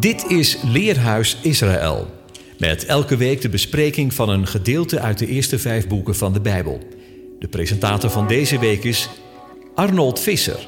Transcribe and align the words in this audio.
Dit 0.00 0.30
is 0.30 0.62
Leerhuis 0.62 1.36
Israël. 1.42 2.10
Met 2.58 2.84
elke 2.84 3.16
week 3.16 3.40
de 3.40 3.48
bespreking 3.48 4.14
van 4.14 4.28
een 4.28 4.46
gedeelte 4.46 5.00
uit 5.00 5.18
de 5.18 5.26
eerste 5.26 5.58
vijf 5.58 5.88
boeken 5.88 6.16
van 6.16 6.32
de 6.32 6.40
Bijbel. 6.40 6.80
De 7.38 7.48
presentator 7.48 8.10
van 8.10 8.26
deze 8.26 8.58
week 8.58 8.84
is 8.84 9.08
Arnold 9.74 10.20
Visser. 10.20 10.66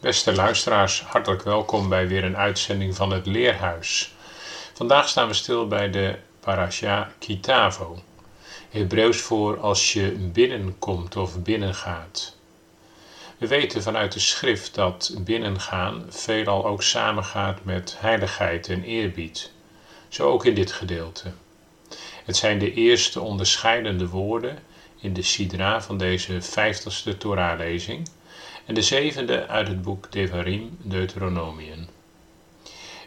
Beste 0.00 0.34
luisteraars, 0.34 1.02
hartelijk 1.02 1.42
welkom 1.42 1.88
bij 1.88 2.08
weer 2.08 2.24
een 2.24 2.36
uitzending 2.36 2.96
van 2.96 3.10
het 3.10 3.26
Leerhuis. 3.26 4.14
Vandaag 4.74 5.08
staan 5.08 5.28
we 5.28 5.34
stil 5.34 5.66
bij 5.66 5.90
de 5.90 6.14
parasha 6.40 7.12
Kitavo. 7.18 8.02
Hebreeuws 8.70 9.20
voor 9.20 9.60
als 9.60 9.92
je 9.92 10.10
binnenkomt 10.32 11.16
of 11.16 11.42
binnengaat. 11.42 12.36
We 13.38 13.46
weten 13.46 13.82
vanuit 13.82 14.12
de 14.12 14.20
schrift 14.20 14.74
dat 14.74 15.14
binnengaan 15.18 16.06
veelal 16.08 16.66
ook 16.66 16.82
samengaat 16.82 17.64
met 17.64 17.96
heiligheid 17.98 18.68
en 18.68 18.82
eerbied. 18.82 19.52
Zo 20.08 20.28
ook 20.28 20.44
in 20.44 20.54
dit 20.54 20.72
gedeelte. 20.72 21.32
Het 22.24 22.36
zijn 22.36 22.58
de 22.58 22.74
eerste 22.74 23.20
onderscheidende 23.20 24.08
woorden 24.08 24.58
in 25.00 25.12
de 25.12 25.22
Sidra 25.22 25.82
van 25.82 25.98
deze 25.98 26.42
vijftigste 26.42 27.16
Torahlezing 27.16 28.08
en 28.66 28.74
de 28.74 28.82
zevende 28.82 29.46
uit 29.46 29.68
het 29.68 29.82
boek 29.82 30.12
Devarim 30.12 30.76
Deuteronomium. 30.82 31.86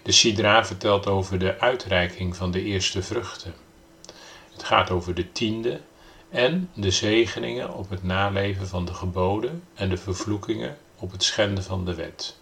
De 0.03 0.11
Sidra 0.11 0.65
vertelt 0.65 1.07
over 1.07 1.39
de 1.39 1.59
uitreiking 1.59 2.35
van 2.35 2.51
de 2.51 2.63
eerste 2.63 3.03
vruchten. 3.03 3.60
Het 4.61 4.69
gaat 4.69 4.89
over 4.89 5.13
de 5.13 5.31
tiende 5.31 5.79
en 6.29 6.69
de 6.73 6.91
zegeningen 6.91 7.73
op 7.73 7.89
het 7.89 8.03
naleven 8.03 8.67
van 8.67 8.85
de 8.85 8.93
geboden 8.93 9.63
en 9.73 9.89
de 9.89 9.97
vervloekingen 9.97 10.77
op 10.95 11.11
het 11.11 11.23
schenden 11.23 11.63
van 11.63 11.85
de 11.85 11.95
wet. 11.95 12.37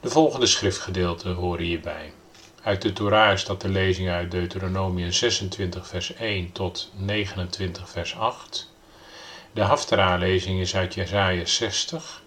De 0.00 0.10
volgende 0.10 0.46
schriftgedeelten 0.46 1.34
horen 1.34 1.64
hierbij. 1.64 2.12
Uit 2.62 2.82
de 2.82 2.92
Torah 2.92 3.32
is 3.32 3.44
dat 3.44 3.60
de 3.60 3.68
lezing 3.68 4.08
uit 4.08 4.30
Deuteronomium 4.30 5.12
26 5.12 5.86
vers 5.86 6.14
1 6.14 6.52
tot 6.52 6.92
29 6.96 7.88
vers 7.90 8.16
8. 8.16 8.70
De 9.52 9.62
Haftara-lezing 9.62 10.60
is 10.60 10.76
uit 10.76 10.94
Jesaja 10.94 11.44
60. 11.44 12.22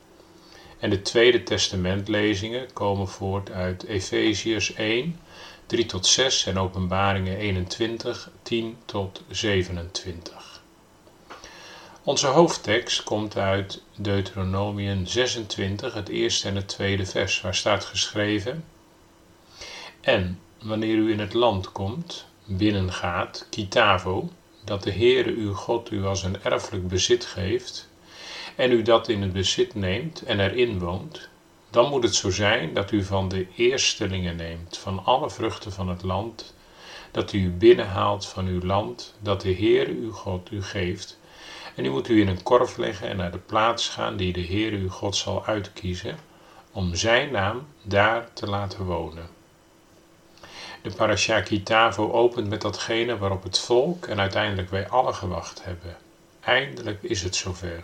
En 0.80 0.90
de 0.90 1.02
Tweede 1.02 1.44
Testamentlezingen 1.44 2.74
komen 2.74 3.08
voort 3.08 3.52
uit 3.52 3.84
Efeziërs 3.84 4.74
1, 4.74 5.20
3 5.68 5.86
tot 5.86 6.06
6 6.06 6.46
en 6.46 6.58
Openbaringen 6.58 7.38
21, 7.38 8.30
10 8.42 8.78
tot 8.86 9.22
27. 9.30 10.62
Onze 12.04 12.28
hoofdtekst 12.28 13.04
komt 13.04 13.38
uit 13.38 13.82
Deuteronomium 13.96 15.06
26, 15.06 15.94
het 15.94 16.10
eerste 16.10 16.48
en 16.48 16.56
het 16.56 16.68
tweede 16.68 17.06
vers, 17.06 17.42
waar 17.42 17.56
staat 17.56 17.86
geschreven: 17.86 18.64
En 20.02 20.40
wanneer 20.62 20.96
u 20.96 21.12
in 21.12 21.20
het 21.20 21.34
land 21.34 21.72
komt, 21.72 22.26
binnengaat, 22.46 23.48
Kitavo, 23.50 24.30
dat 24.64 24.84
de 24.84 24.92
Heere 24.92 25.34
uw 25.36 25.54
God 25.54 25.92
u 25.92 26.06
als 26.06 26.24
een 26.24 26.44
erfelijk 26.44 26.88
bezit 26.88 27.26
geeft, 27.26 27.90
en 28.56 28.72
u 28.72 28.82
dat 28.82 29.10
in 29.10 29.22
het 29.22 29.34
bezit 29.34 29.76
neemt 29.76 30.22
en 30.22 30.40
erin 30.40 30.80
woont, 30.80 31.30
dan 31.70 31.90
moet 31.90 32.04
het 32.04 32.16
zo 32.16 32.30
zijn 32.30 32.74
dat 32.74 32.92
u 32.92 33.04
van 33.04 33.28
de 33.28 33.48
eerstelingen 33.56 34.36
neemt 34.36 34.78
van 34.78 35.06
alle 35.06 35.30
vruchten 35.30 35.72
van 35.72 35.90
het 35.90 36.04
land, 36.04 36.56
dat 37.12 37.34
u 37.34 37.50
binnenhaalt 37.50 38.26
van 38.26 38.48
uw 38.48 38.62
land, 38.62 39.16
dat 39.20 39.42
de 39.42 39.54
Heere 39.54 39.92
uw 39.92 40.12
God 40.12 40.52
u 40.52 40.64
geeft, 40.64 41.20
en 41.76 41.86
u 41.86 41.90
moet 41.90 42.08
u 42.08 42.22
in 42.22 42.28
een 42.28 42.44
korf 42.44 42.78
leggen 42.78 43.08
en 43.08 43.18
naar 43.18 43.32
de 43.32 43.38
plaats 43.38 43.90
gaan 43.90 44.18
die 44.18 44.34
de 44.34 44.46
Heere 44.46 44.78
uw 44.78 44.90
God 44.90 45.16
zal 45.16 45.46
uitkiezen, 45.46 46.18
om 46.72 46.96
zijn 46.96 47.32
naam 47.32 47.68
daar 47.82 48.34
te 48.34 48.48
laten 48.48 48.86
wonen. 48.86 49.30
De 50.82 50.92
parasha 50.92 51.42
Kitavo 51.42 52.12
opent 52.12 52.50
met 52.50 52.62
datgene 52.62 53.18
waarop 53.18 53.44
het 53.44 53.60
volk 53.60 54.06
en 54.06 54.20
uiteindelijk 54.20 54.70
wij 54.70 54.90
alle 54.90 55.14
gewacht 55.14 55.64
hebben. 55.64 55.98
Eindelijk 56.40 57.04
is 57.04 57.24
het 57.24 57.36
zover. 57.36 57.84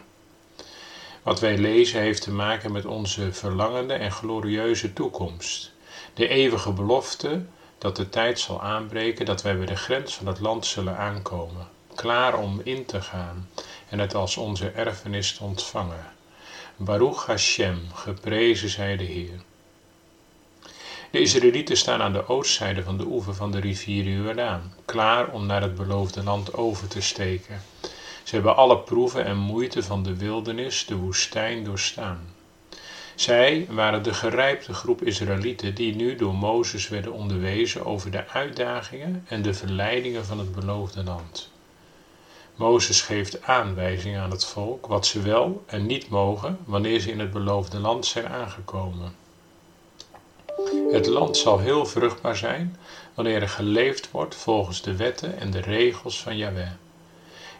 Wat 1.23 1.39
wij 1.39 1.57
lezen 1.57 2.01
heeft 2.01 2.22
te 2.22 2.31
maken 2.31 2.72
met 2.72 2.85
onze 2.85 3.34
verlangende 3.34 3.94
en 3.94 4.11
glorieuze 4.11 4.94
toekomst. 4.94 5.72
De 6.13 6.28
eeuwige 6.28 6.72
belofte 6.72 7.45
dat 7.78 7.95
de 7.95 8.09
tijd 8.09 8.39
zal 8.39 8.61
aanbreken 8.61 9.25
dat 9.25 9.41
wij 9.41 9.57
bij 9.57 9.66
de 9.66 9.75
grens 9.75 10.16
van 10.16 10.28
het 10.28 10.39
land 10.39 10.66
zullen 10.66 10.97
aankomen, 10.97 11.67
klaar 11.95 12.38
om 12.38 12.62
in 12.63 12.85
te 12.85 13.01
gaan 13.01 13.50
en 13.89 14.00
het 14.00 14.16
als 14.16 14.38
onze 14.38 14.69
erfenis 14.69 15.33
te 15.33 15.44
ontvangen. 15.44 16.12
Baruch 16.75 17.25
Hashem, 17.25 17.79
geprezen 17.94 18.69
zij 18.69 18.97
de 18.97 19.03
Heer. 19.03 19.41
De 21.12 21.19
Israëlieten 21.19 21.78
staan 21.78 22.01
aan 22.01 22.13
de 22.13 22.28
oostzijde 22.28 22.83
van 22.83 22.97
de 22.97 23.06
oever 23.06 23.35
van 23.35 23.51
de 23.51 23.59
rivier 23.59 24.03
Jordaan, 24.03 24.73
klaar 24.85 25.28
om 25.28 25.45
naar 25.45 25.62
het 25.62 25.75
beloofde 25.75 26.23
land 26.23 26.53
over 26.53 26.88
te 26.88 27.01
steken. 27.01 27.62
Ze 28.23 28.35
hebben 28.35 28.56
alle 28.56 28.78
proeven 28.78 29.25
en 29.25 29.38
moeite 29.38 29.84
van 29.84 30.03
de 30.03 30.17
wildernis, 30.17 30.85
de 30.85 30.95
woestijn 30.95 31.63
doorstaan. 31.63 32.34
Zij 33.16 33.67
waren 33.69 34.03
de 34.03 34.13
gerijpte 34.13 34.73
groep 34.73 35.01
Israëlieten 35.01 35.75
die 35.75 35.95
nu 35.95 36.16
door 36.16 36.33
Mozes 36.33 36.89
werden 36.89 37.12
onderwezen 37.12 37.85
over 37.85 38.12
de 38.12 38.28
uitdagingen 38.28 39.25
en 39.28 39.41
de 39.41 39.53
verleidingen 39.53 40.25
van 40.25 40.39
het 40.39 40.56
beloofde 40.56 41.03
land. 41.03 41.51
Mozes 42.56 43.01
geeft 43.01 43.44
aanwijzingen 43.44 44.22
aan 44.22 44.31
het 44.31 44.45
volk 44.45 44.85
wat 44.85 45.06
ze 45.06 45.22
wel 45.22 45.63
en 45.66 45.85
niet 45.85 46.09
mogen 46.09 46.57
wanneer 46.66 47.00
ze 47.00 47.12
in 47.12 47.19
het 47.19 47.31
beloofde 47.31 47.79
land 47.79 48.06
zijn 48.06 48.28
aangekomen. 48.28 49.16
Het 50.91 51.06
land 51.06 51.38
zal 51.38 51.59
heel 51.59 51.85
vruchtbaar 51.85 52.38
zijn 52.38 52.78
wanneer 53.13 53.41
er 53.41 53.50
geleefd 53.50 54.12
wordt 54.12 54.35
volgens 54.35 54.81
de 54.81 54.95
wetten 54.95 55.39
en 55.39 55.51
de 55.51 55.59
regels 55.59 56.22
van 56.22 56.38
Yahweh. 56.38 56.72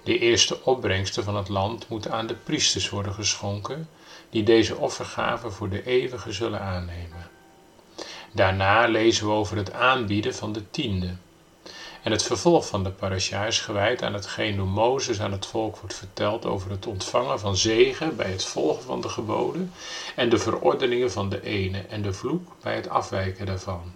De 0.04 0.20
eerste 0.20 0.64
opbrengsten 0.64 1.24
van 1.24 1.36
het 1.36 1.50
land 1.50 1.88
moeten 1.90 2.12
aan 2.12 2.28
de 2.28 2.36
priesters 2.36 2.90
worden 2.90 3.14
geschonken, 3.14 3.90
die 4.30 4.44
deze 4.44 4.78
offergave 4.78 5.52
voor 5.52 5.70
de 5.70 5.86
eeuwige 5.86 6.32
zullen 6.32 6.62
aannemen. 6.62 7.30
Daarna 8.32 8.88
lezen 8.88 9.28
we 9.28 9.32
over 9.32 9.58
het 9.58 9.74
aanbieden 9.74 10.36
van 10.36 10.54
de 10.54 10.70
tiende. 10.70 11.16
En 12.04 12.12
het 12.12 12.24
vervolg 12.24 12.68
van 12.68 12.84
de 12.84 12.90
parasha 12.90 13.46
is 13.46 13.60
gewijd 13.60 14.02
aan 14.02 14.14
hetgeen 14.14 14.56
door 14.56 14.68
Mozes 14.68 15.22
aan 15.22 15.32
het 15.32 15.46
volk 15.46 15.78
wordt 15.78 15.96
verteld 15.96 16.46
over 16.46 16.72
het 16.72 16.86
ontvangen 16.86 17.40
van 17.40 17.56
zegen 17.56 18.16
bij 18.16 18.32
het 18.32 18.46
volgen 18.46 18.84
van 18.84 19.02
de 19.02 19.10
geboden 19.10 19.72
en 20.16 20.30
de 20.30 20.38
verordeningen 20.38 21.12
van 21.12 21.30
de 21.30 21.44
ene 21.44 21.80
en 21.80 22.02
de 22.02 22.14
vloek 22.14 22.52
bij 22.62 22.76
het 22.76 22.90
afwijken 22.90 23.46
daarvan. 23.46 23.96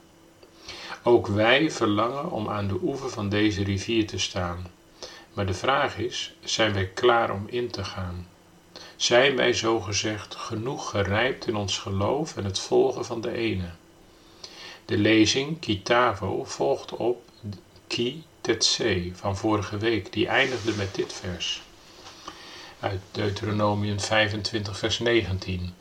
Ook 1.03 1.27
wij 1.27 1.71
verlangen 1.71 2.31
om 2.31 2.49
aan 2.49 2.67
de 2.67 2.79
oever 2.81 3.09
van 3.09 3.29
deze 3.29 3.63
rivier 3.63 4.07
te 4.07 4.19
staan. 4.19 4.67
Maar 5.37 5.45
de 5.45 5.53
vraag 5.53 5.97
is, 5.97 6.33
zijn 6.43 6.73
wij 6.73 6.87
klaar 6.87 7.31
om 7.31 7.47
in 7.47 7.69
te 7.69 7.83
gaan? 7.83 8.27
Zijn 8.95 9.35
wij 9.35 9.53
zogezegd 9.53 10.35
genoeg 10.35 10.89
gerijpt 10.89 11.47
in 11.47 11.55
ons 11.55 11.77
geloof 11.77 12.37
en 12.37 12.45
het 12.45 12.59
volgen 12.59 13.05
van 13.05 13.21
de 13.21 13.31
ene? 13.31 13.69
De 14.85 14.97
lezing 14.97 15.59
Kitavo 15.59 16.43
volgt 16.43 16.95
op 16.95 17.23
Ki 17.87 18.23
Tetse 18.41 19.11
van 19.13 19.37
vorige 19.37 19.77
week, 19.77 20.13
die 20.13 20.27
eindigde 20.27 20.71
met 20.71 20.95
dit 20.95 21.13
vers. 21.13 21.61
Uit 22.79 23.01
Deuteronomium 23.11 23.99
25, 23.99 24.77
vers 24.77 24.99
19. 24.99 25.73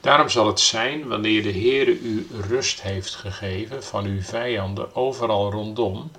Daarom 0.00 0.28
zal 0.28 0.46
het 0.46 0.60
zijn, 0.60 1.08
wanneer 1.08 1.42
de 1.42 1.52
Heere 1.52 1.98
u 1.98 2.26
rust 2.48 2.82
heeft 2.82 3.14
gegeven 3.14 3.84
van 3.84 4.04
uw 4.04 4.22
vijanden 4.22 4.94
overal 4.94 5.50
rondom, 5.50 6.10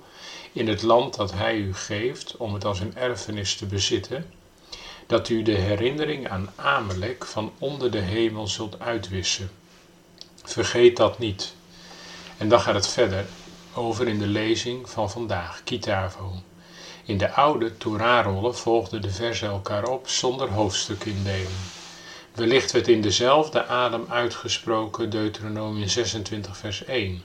in 0.56 0.68
het 0.68 0.82
land 0.82 1.14
dat 1.14 1.32
Hij 1.32 1.56
u 1.56 1.74
geeft 1.74 2.36
om 2.36 2.54
het 2.54 2.64
als 2.64 2.80
een 2.80 2.96
erfenis 2.96 3.56
te 3.56 3.66
bezitten, 3.66 4.30
dat 5.06 5.28
u 5.28 5.42
de 5.42 5.54
herinnering 5.54 6.28
aan 6.28 6.52
Amalek 6.56 7.24
van 7.24 7.52
onder 7.58 7.90
de 7.90 7.98
hemel 7.98 8.48
zult 8.48 8.80
uitwissen. 8.80 9.50
Vergeet 10.44 10.96
dat 10.96 11.18
niet. 11.18 11.54
En 12.38 12.48
dan 12.48 12.60
gaat 12.60 12.74
het 12.74 12.88
verder 12.88 13.26
over 13.74 14.08
in 14.08 14.18
de 14.18 14.26
lezing 14.26 14.90
van 14.90 15.10
vandaag, 15.10 15.60
Kitavo. 15.64 16.32
In 17.04 17.18
de 17.18 17.30
oude 17.32 17.76
Torah-rollen 17.76 18.56
volgden 18.56 19.02
de 19.02 19.10
versen 19.10 19.48
elkaar 19.48 19.84
op 19.88 20.08
zonder 20.08 20.48
hoofdstukindeling. 20.48 21.48
Wellicht 22.34 22.72
werd 22.72 22.88
in 22.88 23.00
dezelfde 23.00 23.66
adem 23.66 24.04
uitgesproken 24.08 25.10
Deuteronomium 25.10 25.88
26 25.88 26.56
vers 26.56 26.84
1. 26.84 27.22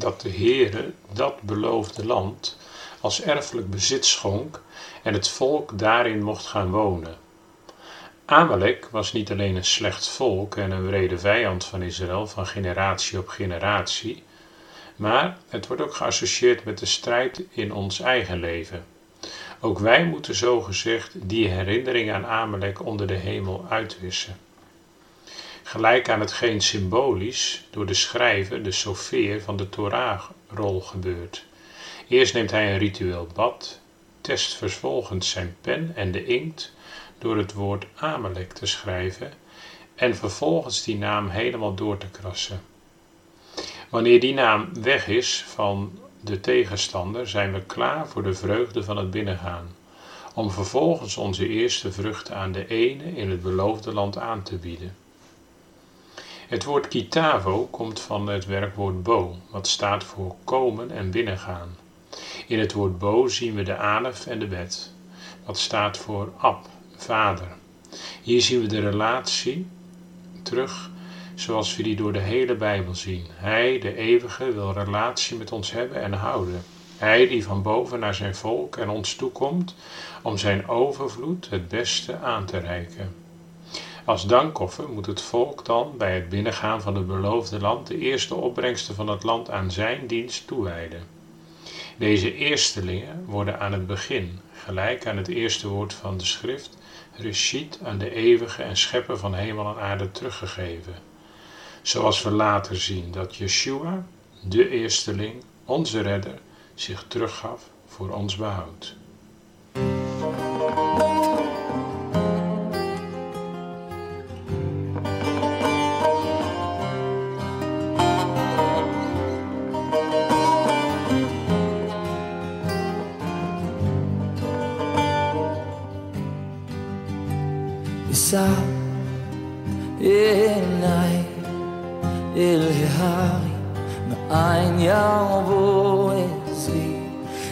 Dat 0.00 0.20
de 0.20 0.30
Heere 0.30 0.92
dat 1.12 1.42
beloofde 1.42 2.06
land 2.06 2.56
als 3.00 3.22
erfelijk 3.22 3.70
bezit 3.70 4.06
schonk 4.06 4.62
en 5.02 5.12
het 5.12 5.28
volk 5.28 5.78
daarin 5.78 6.22
mocht 6.22 6.46
gaan 6.46 6.70
wonen. 6.70 7.16
Amalek 8.24 8.88
was 8.90 9.12
niet 9.12 9.30
alleen 9.30 9.56
een 9.56 9.64
slecht 9.64 10.08
volk 10.08 10.56
en 10.56 10.70
een 10.70 10.86
wrede 10.86 11.18
vijand 11.18 11.64
van 11.64 11.82
Israël 11.82 12.26
van 12.26 12.46
generatie 12.46 13.18
op 13.18 13.28
generatie, 13.28 14.22
maar 14.96 15.38
het 15.48 15.66
wordt 15.66 15.82
ook 15.82 15.94
geassocieerd 15.94 16.64
met 16.64 16.78
de 16.78 16.86
strijd 16.86 17.42
in 17.50 17.72
ons 17.72 18.00
eigen 18.00 18.40
leven. 18.40 18.84
Ook 19.60 19.78
wij 19.78 20.04
moeten 20.04 20.34
zogezegd 20.34 21.12
die 21.14 21.48
herinnering 21.48 22.12
aan 22.12 22.26
Amalek 22.26 22.84
onder 22.84 23.06
de 23.06 23.14
hemel 23.14 23.66
uitwissen. 23.68 24.36
Gelijk 25.70 26.08
aan 26.08 26.20
hetgeen 26.20 26.60
symbolisch 26.60 27.64
door 27.70 27.86
de 27.86 27.94
schrijver, 27.94 28.62
de 28.62 28.72
sofeer 28.72 29.42
van 29.42 29.56
de 29.56 29.68
Torah-rol 29.68 30.80
gebeurt. 30.80 31.44
Eerst 32.08 32.34
neemt 32.34 32.50
hij 32.50 32.72
een 32.72 32.78
ritueel 32.78 33.28
bad, 33.34 33.80
test 34.20 34.54
vervolgens 34.54 35.30
zijn 35.30 35.56
pen 35.60 35.92
en 35.94 36.12
de 36.12 36.24
inkt 36.24 36.72
door 37.18 37.36
het 37.36 37.52
woord 37.52 37.86
Amalek 37.96 38.52
te 38.52 38.66
schrijven 38.66 39.32
en 39.94 40.16
vervolgens 40.16 40.84
die 40.84 40.96
naam 40.96 41.28
helemaal 41.28 41.74
door 41.74 41.98
te 41.98 42.08
krassen. 42.10 42.60
Wanneer 43.88 44.20
die 44.20 44.34
naam 44.34 44.82
weg 44.82 45.08
is 45.08 45.44
van 45.46 45.98
de 46.20 46.40
tegenstander, 46.40 47.28
zijn 47.28 47.52
we 47.52 47.62
klaar 47.62 48.08
voor 48.08 48.22
de 48.22 48.34
vreugde 48.34 48.84
van 48.84 48.96
het 48.96 49.10
binnengaan, 49.10 49.76
om 50.34 50.50
vervolgens 50.50 51.16
onze 51.16 51.48
eerste 51.48 51.92
vruchten 51.92 52.36
aan 52.36 52.52
de 52.52 52.66
ene 52.66 53.04
in 53.04 53.30
het 53.30 53.42
beloofde 53.42 53.92
land 53.92 54.18
aan 54.18 54.42
te 54.42 54.56
bieden. 54.56 54.96
Het 56.50 56.64
woord 56.64 56.88
kitavo 56.88 57.68
komt 57.70 58.00
van 58.00 58.28
het 58.28 58.46
werkwoord 58.46 59.02
bo, 59.02 59.36
wat 59.50 59.68
staat 59.68 60.04
voor 60.04 60.34
komen 60.44 60.90
en 60.90 61.10
binnengaan. 61.10 61.76
In 62.46 62.58
het 62.58 62.72
woord 62.72 62.98
bo 62.98 63.28
zien 63.28 63.54
we 63.54 63.62
de 63.62 63.76
alef 63.76 64.26
en 64.26 64.38
de 64.38 64.46
bet, 64.46 64.92
wat 65.44 65.58
staat 65.58 65.98
voor 65.98 66.32
ab, 66.36 66.66
vader. 66.96 67.48
Hier 68.22 68.42
zien 68.42 68.60
we 68.60 68.66
de 68.66 68.80
relatie 68.80 69.66
terug 70.42 70.90
zoals 71.34 71.76
we 71.76 71.82
die 71.82 71.96
door 71.96 72.12
de 72.12 72.18
hele 72.18 72.54
Bijbel 72.54 72.94
zien. 72.94 73.26
Hij, 73.30 73.78
de 73.78 73.96
eeuwige, 73.96 74.52
wil 74.52 74.72
relatie 74.72 75.36
met 75.36 75.52
ons 75.52 75.72
hebben 75.72 76.02
en 76.02 76.12
houden. 76.12 76.62
Hij 76.96 77.28
die 77.28 77.44
van 77.44 77.62
boven 77.62 77.98
naar 77.98 78.14
zijn 78.14 78.34
volk 78.34 78.76
en 78.76 78.88
ons 78.88 79.14
toekomt 79.14 79.74
om 80.22 80.38
zijn 80.38 80.68
overvloed 80.68 81.50
het 81.50 81.68
beste 81.68 82.18
aan 82.18 82.46
te 82.46 82.58
reiken. 82.58 83.19
Als 84.04 84.26
dankoffer 84.26 84.88
moet 84.88 85.06
het 85.06 85.20
volk 85.20 85.64
dan 85.64 85.94
bij 85.96 86.14
het 86.14 86.28
binnengaan 86.28 86.82
van 86.82 86.94
het 86.94 87.06
beloofde 87.06 87.60
land 87.60 87.86
de 87.86 87.98
eerste 87.98 88.34
opbrengsten 88.34 88.94
van 88.94 89.08
het 89.08 89.22
land 89.22 89.50
aan 89.50 89.70
zijn 89.70 90.06
dienst 90.06 90.46
toewijden. 90.46 91.06
Deze 91.96 92.34
eerstelingen 92.34 93.24
worden 93.24 93.60
aan 93.60 93.72
het 93.72 93.86
begin, 93.86 94.40
gelijk 94.52 95.06
aan 95.06 95.16
het 95.16 95.28
eerste 95.28 95.68
woord 95.68 95.94
van 95.94 96.16
de 96.18 96.24
schrift, 96.24 96.78
Reshit 97.16 97.78
aan 97.84 97.98
de 97.98 98.14
eeuwige 98.14 98.62
en 98.62 98.76
schepper 98.76 99.18
van 99.18 99.34
hemel 99.34 99.76
en 99.76 99.82
aarde 99.82 100.10
teruggegeven. 100.10 100.94
Zoals 101.82 102.22
we 102.22 102.30
later 102.30 102.76
zien 102.76 103.10
dat 103.10 103.36
Yeshua, 103.36 104.06
de 104.42 104.68
eersteling, 104.68 105.44
onze 105.64 106.00
redder, 106.00 106.38
zich 106.74 107.04
teruggaf 107.08 107.70
voor 107.86 108.10
ons 108.10 108.36
behoud. 108.36 108.96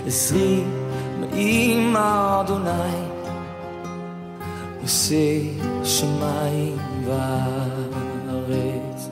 עזרי 0.08 0.64
מעם 1.20 1.96
אדוני, 1.96 3.02
עושה 4.82 5.40
שמיים 5.84 6.76
וארץ. 8.26 9.08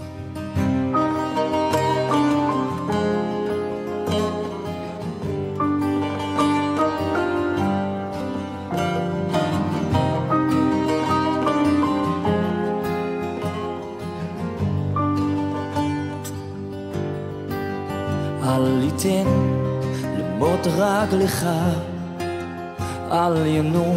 רגלך, 20.76 21.46
אל 23.12 23.46
ינום 23.46 23.96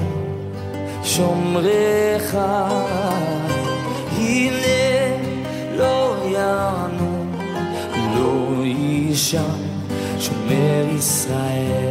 שומריך. 1.04 2.38
הנה 4.18 5.18
לא 5.78 6.16
ינום, 6.26 7.36
לא 8.16 8.64
יישן 8.64 9.60
שומר 10.20 10.86
ישראל. 10.98 11.89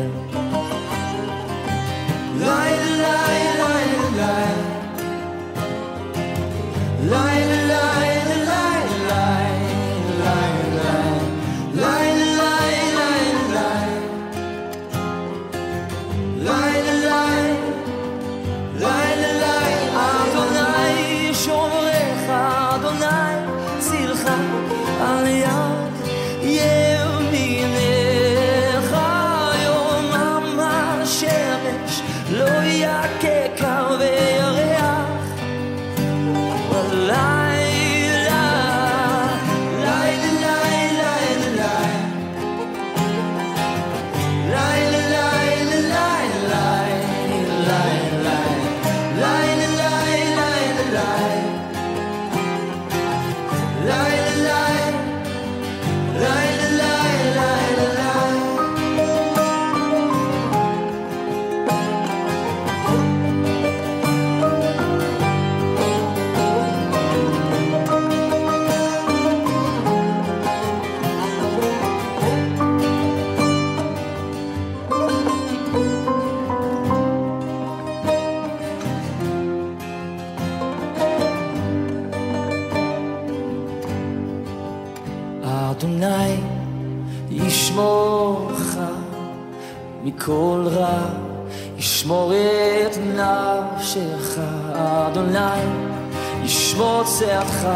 צאתך 97.19 97.69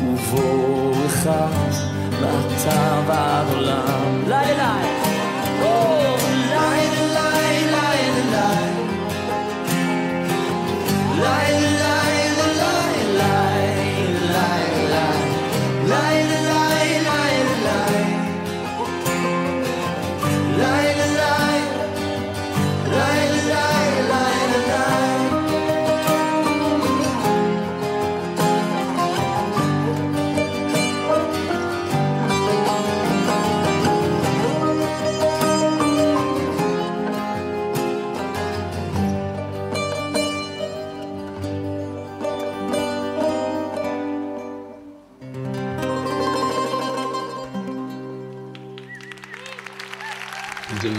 ובואך 0.00 1.28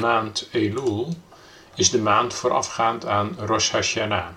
maand 0.06 0.48
Elul 0.52 1.16
is 1.76 1.90
de 1.90 2.02
maand 2.02 2.34
voorafgaand 2.34 3.06
aan 3.06 3.36
Rosh 3.40 3.72
Hashanah. 3.72 4.28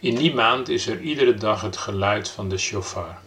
In 0.00 0.14
die 0.14 0.34
maand 0.34 0.68
is 0.68 0.86
er 0.86 1.00
iedere 1.00 1.34
dag 1.34 1.60
het 1.60 1.76
geluid 1.76 2.28
van 2.28 2.48
de 2.48 2.58
shofar. 2.58 3.18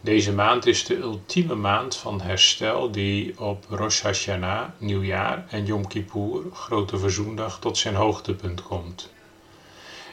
Deze 0.00 0.32
maand 0.32 0.66
is 0.66 0.84
de 0.84 0.96
ultieme 0.96 1.54
maand 1.54 1.96
van 1.96 2.20
herstel 2.20 2.90
die 2.90 3.40
op 3.40 3.64
Rosh 3.68 4.00
Hashanah, 4.02 4.68
Nieuwjaar 4.78 5.46
en 5.48 5.66
Yom 5.66 5.86
Kippur, 5.86 6.42
Grote 6.52 6.98
Verzoendag, 6.98 7.58
tot 7.58 7.78
zijn 7.78 7.94
hoogtepunt 7.94 8.62
komt. 8.62 9.12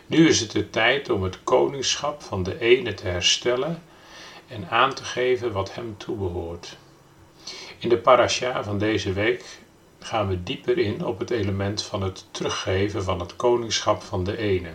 Nu 0.06 0.28
is 0.28 0.40
het 0.40 0.52
de 0.52 0.70
tijd 0.70 1.10
om 1.10 1.24
het 1.24 1.44
koningschap 1.44 2.22
van 2.22 2.44
de 2.44 2.60
ene 2.60 2.94
te 2.94 3.08
herstellen 3.08 3.84
en 4.48 4.70
aan 4.70 4.94
te 4.94 5.04
geven 5.04 5.52
wat 5.52 5.74
hem 5.76 5.98
toebehoort. 5.98 6.78
In 7.78 7.90
de 7.90 7.98
parasha 7.98 8.64
van 8.64 8.78
deze 8.78 9.14
week 9.14 9.60
gaan 10.00 10.28
we 10.28 10.44
dieper 10.44 10.78
in 10.78 11.06
op 11.06 11.20
het 11.20 11.30
element 11.30 11.84
van 11.84 12.02
het 12.02 12.26
teruggeven 12.32 13.04
van 13.04 13.20
het 13.20 13.36
koningschap 13.36 14.04
van 14.04 14.24
de 14.24 14.38
ene. 14.38 14.70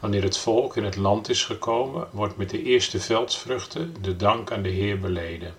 Wanneer 0.00 0.22
het 0.22 0.38
volk 0.38 0.76
in 0.76 0.84
het 0.84 0.96
land 0.96 1.28
is 1.28 1.44
gekomen, 1.44 2.08
wordt 2.10 2.36
met 2.36 2.50
de 2.50 2.62
eerste 2.62 3.00
veldsvruchten 3.00 3.94
de 4.00 4.16
dank 4.16 4.52
aan 4.52 4.62
de 4.62 4.68
Heer 4.68 5.00
beleden. 5.00 5.54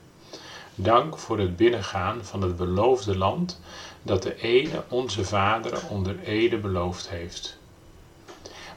Dank 0.75 1.17
voor 1.17 1.39
het 1.39 1.55
binnengaan 1.55 2.25
van 2.25 2.41
het 2.41 2.55
beloofde 2.55 3.17
land 3.17 3.61
dat 4.01 4.23
de 4.23 4.41
ene 4.41 4.83
onze 4.87 5.23
vaderen 5.23 5.89
onder 5.89 6.19
ede 6.19 6.57
beloofd 6.57 7.09
heeft. 7.09 7.57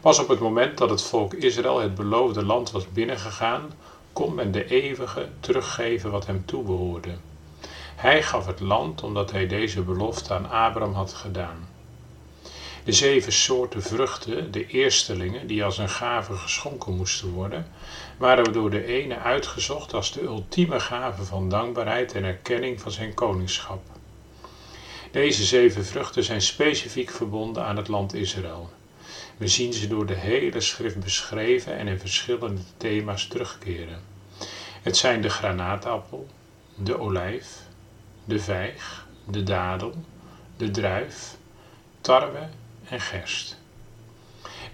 Pas 0.01 0.19
op 0.19 0.29
het 0.29 0.39
moment 0.39 0.79
dat 0.79 0.91
het 0.91 1.03
volk 1.03 1.35
Israël 1.35 1.81
het 1.81 1.95
beloofde 1.95 2.45
land 2.45 2.71
was 2.71 2.93
binnengegaan, 2.93 3.73
kon 4.13 4.35
men 4.35 4.53
de 4.53 4.67
eeuwige 4.67 5.29
teruggeven 5.41 6.11
wat 6.11 6.27
hem 6.27 6.45
toebehoorde. 6.45 7.11
Hij 8.01 8.23
gaf 8.23 8.47
het 8.47 8.61
land 8.61 9.03
omdat 9.03 9.31
hij 9.31 9.47
deze 9.47 9.83
belofte 9.83 10.35
aan 10.35 10.51
Abraham 10.51 10.95
had 10.95 11.13
gedaan. 11.13 11.69
De 12.85 12.93
zeven 12.93 13.33
soorten 13.33 13.83
vruchten, 13.83 14.51
de 14.51 14.67
eerstelingen, 14.67 15.47
die 15.47 15.65
als 15.65 15.79
een 15.79 15.89
gave 15.89 16.37
geschonken 16.37 16.97
moesten 16.97 17.31
worden, 17.31 17.67
waren 18.17 18.53
door 18.53 18.71
de 18.71 18.85
ene 18.85 19.19
uitgezocht 19.19 19.95
als 19.95 20.13
de 20.13 20.23
ultieme 20.23 20.81
gave 20.81 21.25
van 21.25 21.49
dankbaarheid 21.49 22.15
en 22.15 22.25
erkenning 22.25 22.81
van 22.81 22.91
zijn 22.91 23.15
koningschap. 23.15 23.83
Deze 25.11 25.45
zeven 25.45 25.85
vruchten 25.85 26.25
zijn 26.25 26.43
specifiek 26.43 27.11
verbonden 27.11 27.65
aan 27.65 27.77
het 27.77 27.89
land 27.89 28.15
Israël. 28.15 28.71
We 29.37 29.49
zien 29.49 29.73
ze 29.73 29.89
door 29.89 30.07
de 30.07 30.15
hele 30.15 30.61
schrift 30.61 31.01
beschreven 31.01 31.77
en 31.77 31.89
in 31.89 31.99
verschillende 31.99 32.63
thema's 32.77 33.27
terugkeren. 33.27 34.01
Het 34.83 34.97
zijn 34.97 35.21
de 35.21 35.31
granaatappel, 35.31 36.27
de 36.75 36.99
olijf, 36.99 37.69
de 38.25 38.39
vijg, 38.39 39.07
de 39.25 39.43
dadel, 39.43 39.95
de 40.57 40.71
druif, 40.71 41.37
tarwe 42.01 42.49
en 42.89 43.01
gerst. 43.01 43.59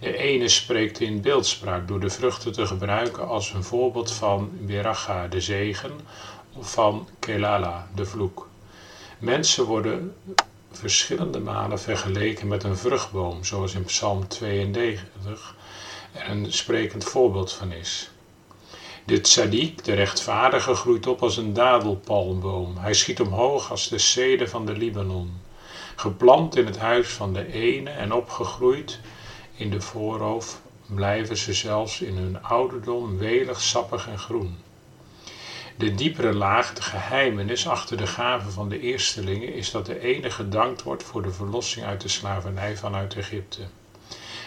De 0.01 0.17
ene 0.17 0.49
spreekt 0.49 1.01
in 1.01 1.21
beeldspraak 1.21 1.89
door 1.89 2.01
de 2.01 2.11
vruchten 2.11 2.53
te 2.53 2.67
gebruiken 2.67 3.29
als 3.29 3.53
een 3.53 3.65
voorbeeld 3.65 4.13
van 4.13 4.51
Beracha, 4.61 5.29
de 5.29 5.41
zegen, 5.41 6.01
of 6.53 6.73
van 6.73 7.09
Kelala, 7.19 7.89
de 7.95 8.05
vloek. 8.07 8.49
Mensen 9.19 9.65
worden 9.65 10.17
verschillende 10.71 11.41
malen 11.41 11.81
vergeleken 11.81 12.49
met 12.49 12.65
een 12.65 12.77
vruchtboom, 12.77 13.45
zoals 13.45 13.75
in 13.75 13.85
Psalm 13.85 14.29
92 14.29 15.57
er 16.13 16.31
een 16.31 16.53
sprekend 16.53 17.05
voorbeeld 17.05 17.53
van 17.53 17.73
is. 17.73 18.11
De 19.07 19.21
tzaddik, 19.21 19.85
de 19.85 19.95
rechtvaardige, 19.95 20.75
groeit 20.75 21.07
op 21.07 21.23
als 21.23 21.37
een 21.37 21.53
dadelpalmboom. 21.53 22.77
Hij 22.77 22.95
schiet 22.95 23.21
omhoog 23.21 23.71
als 23.71 23.89
de 23.89 23.99
cede 23.99 24.49
van 24.49 24.67
de 24.67 24.73
Libanon. 24.73 25.41
Geplant 25.97 26.57
in 26.57 26.67
het 26.67 26.79
huis 26.79 27.09
van 27.09 27.33
de 27.33 27.53
ene 27.53 27.91
en 27.91 28.13
opgegroeid 28.13 29.01
in 29.55 29.71
de 29.71 29.81
voorhoofd 29.81 30.61
blijven 30.87 31.37
ze 31.37 31.53
zelfs 31.53 32.01
in 32.01 32.17
hun 32.17 32.43
ouderdom 32.43 33.19
welig, 33.19 33.61
sappig 33.61 34.09
en 34.09 34.19
groen. 34.19 34.57
De 35.77 35.95
diepere 35.95 36.35
laag, 36.35 36.73
de 36.75 36.83
geheimenis 36.83 37.69
achter 37.69 37.97
de 37.97 38.07
gave 38.07 38.51
van 38.51 38.69
de 38.69 38.81
eerstelingen, 38.81 39.55
is 39.55 39.71
dat 39.71 39.87
de 39.87 40.01
ene 40.01 40.31
gedankt 40.31 40.83
wordt 40.83 41.03
voor 41.03 41.23
de 41.23 41.33
verlossing 41.33 41.87
uit 41.87 42.01
de 42.01 42.09
slavernij 42.09 42.77
vanuit 42.77 43.15
Egypte. 43.15 43.61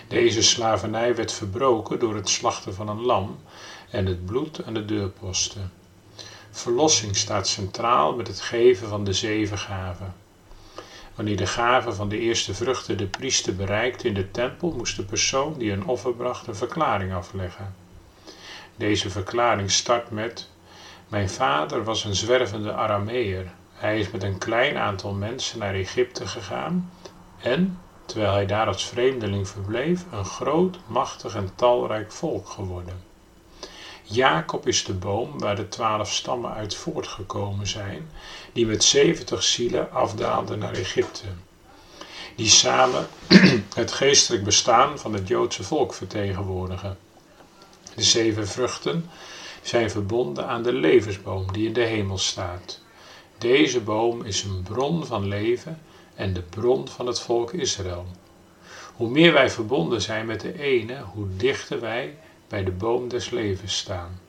Deze 0.08 0.42
slavernij 0.42 1.16
werd 1.16 1.34
verbroken 1.34 2.00
door 2.00 2.16
het 2.16 2.30
slachten 2.30 2.74
van 2.74 2.88
een 2.88 3.02
lam 3.02 3.40
en 3.90 4.06
het 4.06 4.26
bloed 4.26 4.66
aan 4.66 4.74
de 4.74 4.86
deurposten. 4.86 5.72
Verlossing 6.52 7.16
staat 7.16 7.48
centraal 7.48 8.16
met 8.16 8.28
het 8.28 8.40
geven 8.42 8.88
van 8.88 9.04
de 9.04 9.14
zeven 9.14 9.58
gaven. 9.58 10.14
Wanneer 11.16 11.38
de 11.38 11.48
gave 11.48 11.94
van 11.94 12.10
de 12.10 12.20
eerste 12.20 12.54
vruchten 12.54 12.98
de 12.98 13.08
priester 13.08 13.56
bereikte 13.56 14.08
in 14.08 14.14
de 14.14 14.32
tempel, 14.32 14.72
moest 14.72 14.96
de 14.96 15.04
persoon 15.04 15.54
die 15.58 15.72
een 15.72 15.86
offer 15.86 16.14
bracht 16.14 16.48
een 16.48 16.56
verklaring 16.56 17.14
afleggen. 17.14 17.76
Deze 18.76 19.10
verklaring 19.10 19.72
start 19.72 20.12
met: 20.12 20.50
Mijn 21.08 21.30
vader 21.30 21.84
was 21.84 22.04
een 22.04 22.16
zwervende 22.16 22.74
Arameer. 22.74 23.52
Hij 23.74 24.00
is 24.00 24.12
met 24.12 24.24
een 24.24 24.38
klein 24.38 24.78
aantal 24.78 25.14
mensen 25.14 25.60
naar 25.60 25.74
Egypte 25.74 26.28
gegaan 26.28 26.92
en, 27.42 27.80
terwijl 28.06 28.34
hij 28.34 28.46
daar 28.46 28.68
als 28.68 28.86
vreemdeling 28.86 29.48
verbleef, 29.48 30.06
een 30.12 30.26
groot, 30.26 30.80
machtig 30.88 31.36
en 31.36 31.50
talrijk 31.56 32.12
volk 32.12 32.50
geworden. 32.50 33.09
Jacob 34.12 34.68
is 34.68 34.84
de 34.84 34.94
boom 34.94 35.40
waar 35.40 35.56
de 35.56 35.68
twaalf 35.68 36.12
stammen 36.12 36.54
uit 36.54 36.76
voortgekomen 36.76 37.68
zijn, 37.68 38.10
die 38.54 38.66
met 38.66 38.84
zeventig 38.84 39.44
zielen 39.44 39.92
afdaalden 39.92 40.60
naar 40.60 40.74
Egypte. 40.74 41.26
Die 42.36 42.48
samen 42.48 43.08
het 43.74 43.92
geestelijk 43.92 44.44
bestaan 44.44 45.00
van 45.00 45.14
het 45.14 45.28
Joodse 45.28 45.64
volk 45.64 45.94
vertegenwoordigen. 45.94 46.98
De 47.96 48.04
zeven 48.04 48.48
vruchten 48.48 49.10
zijn 49.62 49.92
verbonden 49.92 50.48
aan 50.48 50.64
de 50.64 50.74
levensboom 50.74 51.52
die 51.52 51.68
in 51.68 51.74
de 51.74 51.84
hemel 51.84 52.18
staat. 52.18 52.80
Deze 53.38 53.80
boom 53.80 54.24
is 54.24 54.44
een 54.44 54.64
bron 54.64 55.06
van 55.06 55.28
leven 55.28 55.82
en 56.16 56.34
de 56.34 56.42
bron 56.42 56.88
van 56.88 57.08
het 57.08 57.20
volk 57.20 57.54
Israël. 57.54 58.06
Hoe 58.96 59.10
meer 59.10 59.34
wij 59.34 59.50
verbonden 59.50 60.02
zijn 60.02 60.26
met 60.26 60.42
de 60.42 60.60
ene, 60.60 61.02
hoe 61.14 61.28
dichter 61.38 61.80
wij 61.80 62.18
bij 62.50 62.64
de 62.64 62.72
boom 62.72 63.10
des 63.10 63.30
levens 63.30 63.78
staan. 63.78 64.20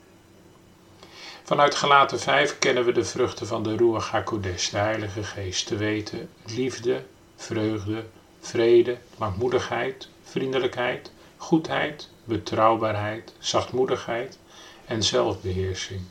Vanuit 1.43 1.75
gelaten 1.75 2.19
5 2.19 2.59
kennen 2.59 2.85
we 2.85 2.91
de 2.91 3.05
vruchten 3.05 3.47
van 3.47 3.63
de 3.63 3.75
Ruach 3.75 4.11
HaKodesh, 4.11 4.69
de 4.69 4.77
Heilige 4.77 5.23
Geest, 5.23 5.67
te 5.67 5.75
weten 5.75 6.29
liefde, 6.45 7.03
vreugde, 7.35 8.05
vrede, 8.39 8.97
langmoedigheid, 9.17 10.07
vriendelijkheid, 10.23 11.11
goedheid, 11.37 12.09
betrouwbaarheid, 12.23 13.33
zachtmoedigheid 13.39 14.37
en 14.85 15.03
zelfbeheersing. 15.03 16.01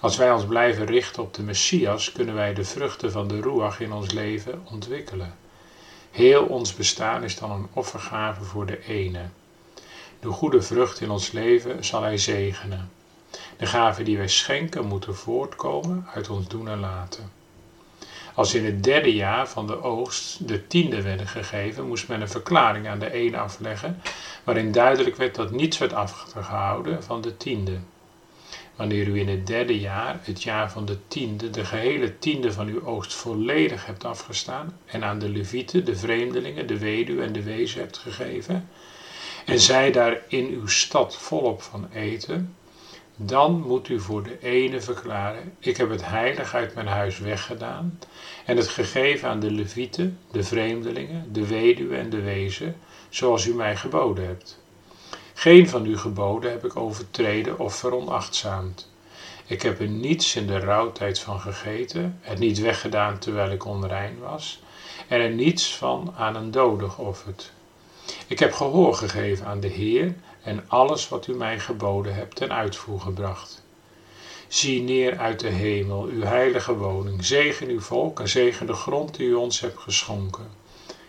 Als 0.00 0.16
wij 0.16 0.32
ons 0.32 0.46
blijven 0.46 0.86
richten 0.86 1.22
op 1.22 1.34
de 1.34 1.42
Messias, 1.42 2.12
kunnen 2.12 2.34
wij 2.34 2.54
de 2.54 2.64
vruchten 2.64 3.12
van 3.12 3.28
de 3.28 3.40
Ruach 3.40 3.80
in 3.80 3.92
ons 3.92 4.12
leven 4.12 4.66
ontwikkelen. 4.70 5.34
Heel 6.10 6.44
ons 6.44 6.74
bestaan 6.74 7.24
is 7.24 7.36
dan 7.36 7.50
een 7.50 7.68
offergave 7.72 8.44
voor 8.44 8.66
de 8.66 8.84
ene. 8.84 9.24
De 10.22 10.28
goede 10.28 10.62
vrucht 10.62 11.00
in 11.00 11.10
ons 11.10 11.32
leven 11.32 11.84
zal 11.84 12.02
Hij 12.02 12.18
zegenen. 12.18 12.90
De 13.56 13.66
gaven 13.66 14.04
die 14.04 14.16
wij 14.16 14.28
schenken 14.28 14.86
moeten 14.86 15.14
voortkomen 15.14 16.06
uit 16.14 16.28
ons 16.28 16.48
doen 16.48 16.68
en 16.68 16.80
laten. 16.80 17.30
Als 18.34 18.54
in 18.54 18.64
het 18.64 18.84
derde 18.84 19.14
jaar 19.14 19.48
van 19.48 19.66
de 19.66 19.82
oogst 19.82 20.48
de 20.48 20.66
tiende 20.66 21.02
werden 21.02 21.26
gegeven, 21.26 21.86
moest 21.86 22.08
men 22.08 22.20
een 22.20 22.28
verklaring 22.28 22.88
aan 22.88 22.98
de 22.98 23.14
een 23.14 23.34
afleggen, 23.34 24.00
waarin 24.44 24.72
duidelijk 24.72 25.16
werd 25.16 25.34
dat 25.34 25.50
niets 25.50 25.78
werd 25.78 25.92
afgehouden 25.92 27.02
van 27.02 27.20
de 27.20 27.36
tiende. 27.36 27.78
Wanneer 28.76 29.06
u 29.06 29.18
in 29.18 29.28
het 29.28 29.46
derde 29.46 29.80
jaar, 29.80 30.20
het 30.22 30.42
jaar 30.42 30.70
van 30.70 30.84
de 30.84 30.98
tiende, 31.08 31.50
de 31.50 31.64
gehele 31.64 32.18
tiende 32.18 32.52
van 32.52 32.66
uw 32.66 32.84
oogst 32.84 33.14
volledig 33.14 33.86
hebt 33.86 34.04
afgestaan 34.04 34.78
en 34.84 35.04
aan 35.04 35.18
de 35.18 35.28
levieten, 35.28 35.84
de 35.84 35.96
vreemdelingen, 35.96 36.66
de 36.66 36.78
weduwe 36.78 37.22
en 37.22 37.32
de 37.32 37.42
wezen 37.42 37.80
hebt 37.80 37.98
gegeven, 37.98 38.68
en 39.44 39.58
zij 39.60 39.92
daar 39.92 40.20
in 40.28 40.46
uw 40.46 40.66
stad 40.66 41.16
volop 41.16 41.62
van 41.62 41.88
eten, 41.92 42.54
dan 43.16 43.60
moet 43.66 43.88
u 43.88 44.00
voor 44.00 44.22
de 44.22 44.38
ene 44.40 44.80
verklaren: 44.80 45.52
Ik 45.58 45.76
heb 45.76 45.90
het 45.90 46.06
heilig 46.06 46.54
uit 46.54 46.74
mijn 46.74 46.86
huis 46.86 47.18
weggedaan 47.18 47.98
en 48.44 48.56
het 48.56 48.68
gegeven 48.68 49.28
aan 49.28 49.40
de 49.40 49.50
levieten, 49.50 50.18
de 50.30 50.42
vreemdelingen, 50.42 51.32
de 51.32 51.46
weduwe 51.46 51.96
en 51.96 52.10
de 52.10 52.20
wezen, 52.20 52.76
zoals 53.08 53.46
u 53.46 53.54
mij 53.54 53.76
geboden 53.76 54.26
hebt. 54.26 54.60
Geen 55.34 55.68
van 55.68 55.84
uw 55.84 55.98
geboden 55.98 56.50
heb 56.50 56.64
ik 56.64 56.76
overtreden 56.76 57.58
of 57.58 57.74
veronachtzaamd. 57.76 58.90
Ik 59.46 59.62
heb 59.62 59.80
er 59.80 59.88
niets 59.88 60.36
in 60.36 60.46
de 60.46 60.58
rouwtijd 60.58 61.18
van 61.18 61.40
gegeten, 61.40 62.18
het 62.20 62.38
niet 62.38 62.58
weggedaan 62.58 63.18
terwijl 63.18 63.50
ik 63.50 63.64
onrein 63.64 64.18
was, 64.18 64.62
en 65.08 65.20
er 65.20 65.30
niets 65.30 65.76
van 65.76 66.14
aan 66.16 66.36
een 66.36 66.50
dode 66.50 66.88
geofferd. 66.88 67.52
Ik 68.26 68.38
heb 68.38 68.52
gehoor 68.52 68.94
gegeven 68.94 69.46
aan 69.46 69.60
de 69.60 69.68
Heer 69.68 70.14
en 70.42 70.64
alles 70.68 71.08
wat 71.08 71.26
u 71.26 71.34
mij 71.34 71.58
geboden 71.58 72.14
hebt 72.14 72.36
ten 72.36 72.52
uitvoer 72.52 73.00
gebracht. 73.00 73.62
Zie 74.48 74.82
neer 74.82 75.18
uit 75.18 75.40
de 75.40 75.48
hemel, 75.48 76.04
uw 76.04 76.22
heilige 76.22 76.76
woning. 76.76 77.24
Zegen 77.24 77.68
uw 77.68 77.80
volk 77.80 78.20
en 78.20 78.28
zegen 78.28 78.66
de 78.66 78.72
grond 78.72 79.14
die 79.14 79.26
u 79.26 79.34
ons 79.34 79.60
hebt 79.60 79.78
geschonken. 79.78 80.50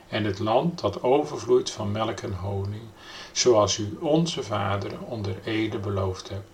En 0.08 0.24
het 0.24 0.40
land 0.40 0.80
dat 0.80 1.04
overvloeit 1.04 1.72
van 1.72 1.92
melk 1.92 2.20
en 2.20 2.34
honing, 2.34 2.84
zoals 3.32 3.78
u 3.78 3.98
onze 4.00 4.44
vaderen 4.44 5.02
onder 5.02 5.36
ede 5.44 5.78
beloofd 5.78 6.30
hebt. 6.30 6.48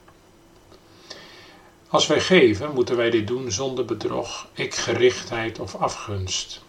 Als 1.89 2.08
wij 2.08 2.20
geven, 2.20 2.74
moeten 2.74 2.96
wij 2.96 3.10
dit 3.10 3.28
doen 3.28 3.51
zonder 3.51 3.86
bedrog, 3.86 4.48
ikgerichtheid 4.54 5.60
of 5.60 5.75
afgunst. 5.75 6.62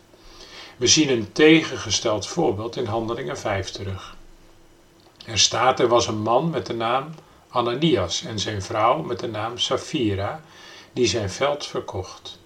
We 0.80 0.86
zien 0.86 1.08
een 1.08 1.32
tegengesteld 1.32 2.26
voorbeeld 2.26 2.76
in 2.76 2.84
Handelingen 2.84 3.38
5 3.38 3.70
terug. 3.70 4.16
Er 5.26 5.38
staat, 5.38 5.80
er 5.80 5.88
was 5.88 6.06
een 6.06 6.22
man 6.22 6.50
met 6.50 6.66
de 6.66 6.74
naam 6.74 7.14
Ananias 7.48 8.24
en 8.24 8.38
zijn 8.38 8.62
vrouw 8.62 9.02
met 9.02 9.18
de 9.18 9.28
naam 9.28 9.58
Safira, 9.58 10.40
die 10.92 11.06
zijn 11.06 11.30
veld 11.30 11.66
verkocht. 11.66 12.38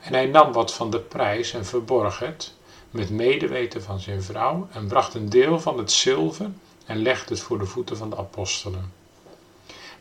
En 0.00 0.12
hij 0.12 0.26
nam 0.26 0.52
wat 0.52 0.74
van 0.74 0.90
de 0.90 1.00
prijs 1.00 1.52
en 1.52 1.64
verborg 1.66 2.18
het, 2.18 2.54
met 2.90 3.10
medeweten 3.10 3.82
van 3.82 4.00
zijn 4.00 4.22
vrouw, 4.22 4.68
en 4.72 4.86
bracht 4.86 5.14
een 5.14 5.28
deel 5.28 5.60
van 5.60 5.78
het 5.78 5.92
zilver 5.92 6.50
en 6.86 7.02
legde 7.02 7.34
het 7.34 7.42
voor 7.42 7.58
de 7.58 7.66
voeten 7.66 7.96
van 7.96 8.10
de 8.10 8.16
apostelen. 8.16 8.92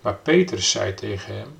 Maar 0.01 0.15
Petrus 0.15 0.71
zei 0.71 0.93
tegen 0.93 1.35
hem, 1.35 1.55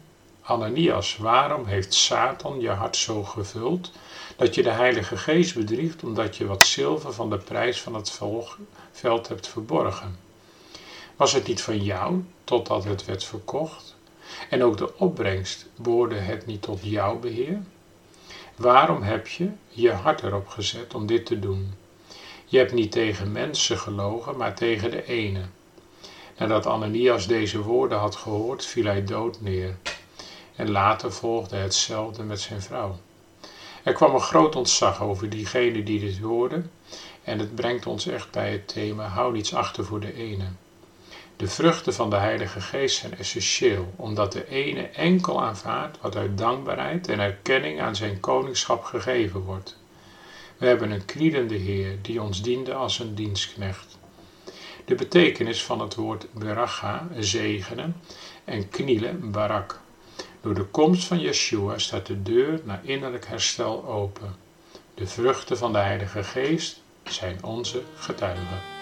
Ananias, 0.47 1.17
waarom 1.17 1.65
heeft 1.65 1.93
Satan 1.93 2.59
je 2.59 2.69
hart 2.69 2.95
zo 2.95 3.23
gevuld, 3.23 3.91
dat 4.35 4.55
je 4.55 4.63
de 4.63 4.69
Heilige 4.69 5.17
Geest 5.17 5.55
bedriegt 5.55 6.03
omdat 6.03 6.37
je 6.37 6.45
wat 6.45 6.65
zilver 6.65 7.13
van 7.13 7.29
de 7.29 7.37
prijs 7.37 7.81
van 7.81 7.93
het 7.93 8.19
veld 8.91 9.27
hebt 9.27 9.47
verborgen? 9.47 10.19
Was 11.15 11.33
het 11.33 11.47
niet 11.47 11.61
van 11.61 11.83
jou 11.83 12.23
totdat 12.43 12.83
het 12.83 13.05
werd 13.05 13.23
verkocht? 13.23 13.95
En 14.49 14.63
ook 14.63 14.77
de 14.77 14.97
opbrengst 14.97 15.65
behoorde 15.75 16.15
het 16.15 16.45
niet 16.45 16.61
tot 16.61 16.79
jouw 16.81 17.19
beheer? 17.19 17.61
Waarom 18.55 19.01
heb 19.01 19.27
je 19.27 19.49
je 19.67 19.91
hart 19.91 20.23
erop 20.23 20.47
gezet 20.47 20.93
om 20.93 21.05
dit 21.05 21.25
te 21.25 21.39
doen? 21.39 21.73
Je 22.45 22.57
hebt 22.57 22.73
niet 22.73 22.91
tegen 22.91 23.31
mensen 23.31 23.77
gelogen, 23.77 24.37
maar 24.37 24.55
tegen 24.55 24.91
de 24.91 25.05
ene. 25.05 25.41
Nadat 26.37 26.65
Ananias 26.65 27.27
deze 27.27 27.61
woorden 27.61 27.97
had 27.97 28.15
gehoord, 28.15 28.65
viel 28.65 28.85
hij 28.85 29.03
dood 29.03 29.41
neer. 29.41 29.77
En 30.55 30.71
later 30.71 31.11
volgde 31.11 31.55
hetzelfde 31.55 32.23
met 32.23 32.39
zijn 32.39 32.61
vrouw. 32.61 32.97
Er 33.83 33.93
kwam 33.93 34.13
een 34.13 34.21
groot 34.21 34.55
ontzag 34.55 35.01
over 35.01 35.29
diegene 35.29 35.83
die 35.83 35.99
dit 35.99 36.17
hoorde, 36.17 36.63
en 37.23 37.39
het 37.39 37.55
brengt 37.55 37.85
ons 37.85 38.07
echt 38.07 38.31
bij 38.31 38.51
het 38.51 38.67
thema: 38.67 39.07
hou 39.07 39.33
niets 39.33 39.53
achter 39.53 39.85
voor 39.85 39.99
de 39.99 40.13
ene. 40.13 40.45
De 41.37 41.47
vruchten 41.47 41.93
van 41.93 42.09
de 42.09 42.15
Heilige 42.15 42.61
Geest 42.61 42.97
zijn 42.97 43.17
essentieel, 43.17 43.93
omdat 43.95 44.31
de 44.31 44.49
ene 44.49 44.81
enkel 44.81 45.41
aanvaardt 45.43 45.97
wat 46.01 46.15
uit 46.15 46.37
dankbaarheid 46.37 47.07
en 47.07 47.19
erkenning 47.19 47.81
aan 47.81 47.95
zijn 47.95 48.19
koningschap 48.19 48.83
gegeven 48.83 49.39
wordt. 49.39 49.77
We 50.57 50.65
hebben 50.65 50.91
een 50.91 51.05
knielende 51.05 51.55
Heer 51.55 51.97
die 52.01 52.21
ons 52.21 52.41
diende 52.41 52.73
als 52.73 52.99
een 52.99 53.15
dienstknecht. 53.15 53.97
De 54.85 54.95
betekenis 54.95 55.63
van 55.63 55.79
het 55.79 55.95
woord 55.95 56.27
beracha, 56.31 57.07
zegenen, 57.19 58.01
en 58.43 58.69
knielen, 58.69 59.31
barak. 59.31 59.79
Door 60.45 60.53
de 60.53 60.63
komst 60.63 61.07
van 61.07 61.19
Yeshua 61.19 61.77
staat 61.77 62.05
de 62.05 62.23
deur 62.23 62.59
naar 62.63 62.79
innerlijk 62.83 63.27
herstel 63.27 63.85
open. 63.85 64.35
De 64.93 65.07
vruchten 65.07 65.57
van 65.57 65.71
de 65.71 65.77
Heilige 65.77 66.23
Geest 66.23 66.81
zijn 67.03 67.43
onze 67.43 67.81
getuigen. 67.95 68.74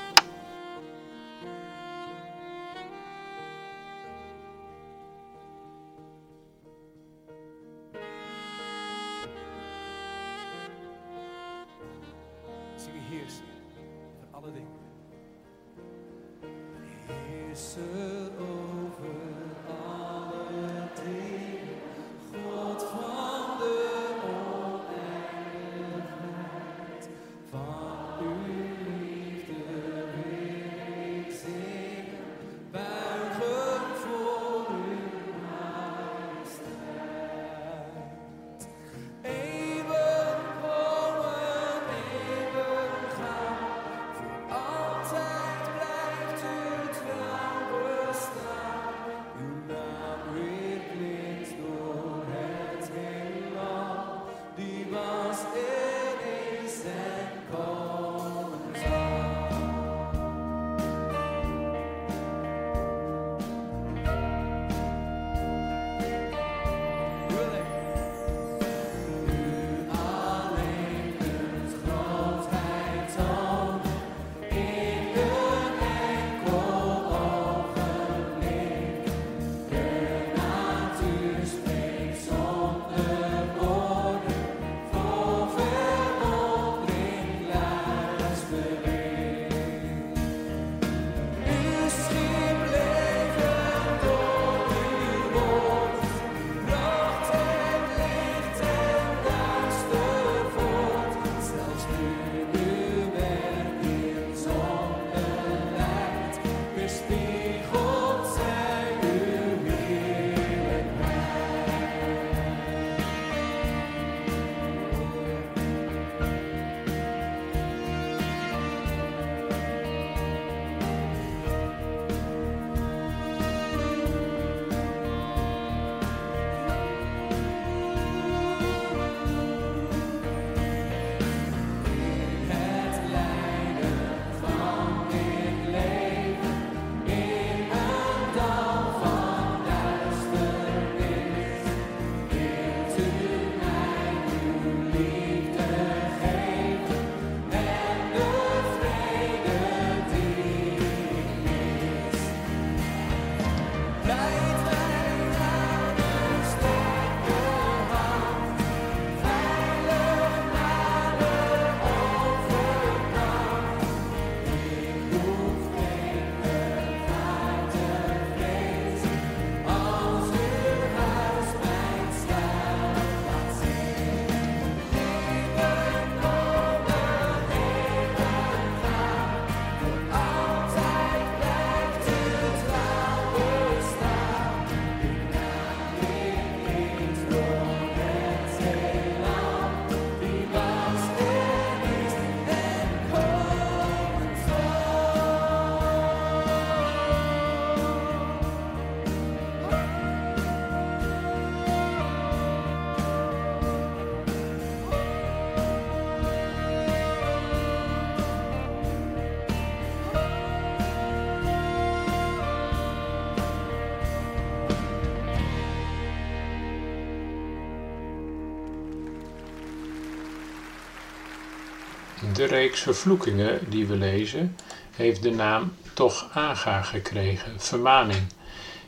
De 222.43 222.49
reeks 222.49 222.81
vervloekingen 222.81 223.59
die 223.69 223.85
we 223.85 223.95
lezen, 223.95 224.55
heeft 224.95 225.23
de 225.23 225.31
naam 225.31 225.73
toch 225.93 226.29
aga 226.33 226.81
gekregen, 226.81 227.59
vermaning. 227.59 228.21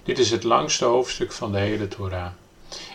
Dit 0.04 0.20
is 0.20 0.32
het 0.32 0.44
langste 0.44 0.86
hoofdstuk 0.86 1.32
van 1.32 1.52
de 1.52 1.58
hele 1.58 1.88
Torah. 1.88 2.32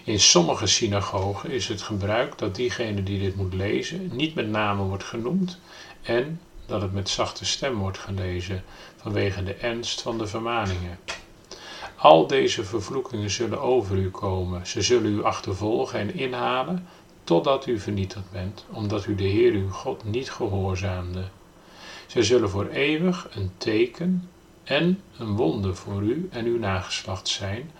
In 0.04 0.20
sommige 0.20 0.66
synagogen 0.66 1.50
is 1.50 1.68
het 1.68 1.82
gebruik 1.82 2.38
dat 2.38 2.54
diegene 2.54 3.02
die 3.02 3.18
dit 3.18 3.36
moet 3.36 3.54
lezen 3.54 4.10
niet 4.12 4.34
met 4.34 4.48
name 4.48 4.82
wordt 4.82 5.04
genoemd 5.04 5.58
en 6.02 6.40
dat 6.66 6.82
het 6.82 6.92
met 6.92 7.08
zachte 7.08 7.44
stem 7.44 7.74
wordt 7.74 7.98
gelezen 7.98 8.64
vanwege 8.96 9.42
de 9.42 9.54
ernst 9.54 10.02
van 10.02 10.18
de 10.18 10.26
vermaningen. 10.26 10.98
Al 11.96 12.26
deze 12.26 12.64
vervloekingen 12.64 13.30
zullen 13.30 13.60
over 13.60 13.96
u 13.96 14.10
komen. 14.10 14.66
Ze 14.66 14.82
zullen 14.82 15.12
u 15.12 15.24
achtervolgen 15.24 15.98
en 15.98 16.14
inhalen 16.14 16.86
totdat 17.24 17.66
u 17.66 17.78
vernietigd 17.78 18.30
bent, 18.32 18.64
omdat 18.70 19.06
u 19.06 19.14
de 19.14 19.24
Heer 19.24 19.52
uw 19.52 19.70
God 19.70 20.04
niet 20.04 20.30
gehoorzaamde. 20.30 21.24
Zij 22.06 22.22
zullen 22.22 22.50
voor 22.50 22.66
eeuwig 22.66 23.28
een 23.34 23.50
teken 23.56 24.28
en 24.64 25.00
een 25.18 25.36
wonder 25.36 25.76
voor 25.76 26.02
u 26.02 26.28
en 26.32 26.44
uw 26.44 26.58
nageslacht 26.58 27.28
zijn, 27.28 27.70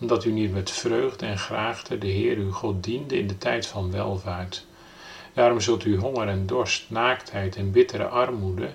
omdat 0.00 0.24
u 0.24 0.30
niet 0.30 0.52
met 0.52 0.70
vreugde 0.70 1.26
en 1.26 1.38
graagte 1.38 1.98
de 1.98 2.06
Heer 2.06 2.36
uw 2.36 2.52
God 2.52 2.84
diende 2.84 3.18
in 3.18 3.26
de 3.26 3.38
tijd 3.38 3.66
van 3.66 3.90
welvaart. 3.90 4.66
Daarom 5.32 5.60
zult 5.60 5.84
u 5.84 5.98
honger 5.98 6.28
en 6.28 6.46
dorst, 6.46 6.90
naaktheid 6.90 7.56
en 7.56 7.70
bittere 7.70 8.04
armoede 8.04 8.68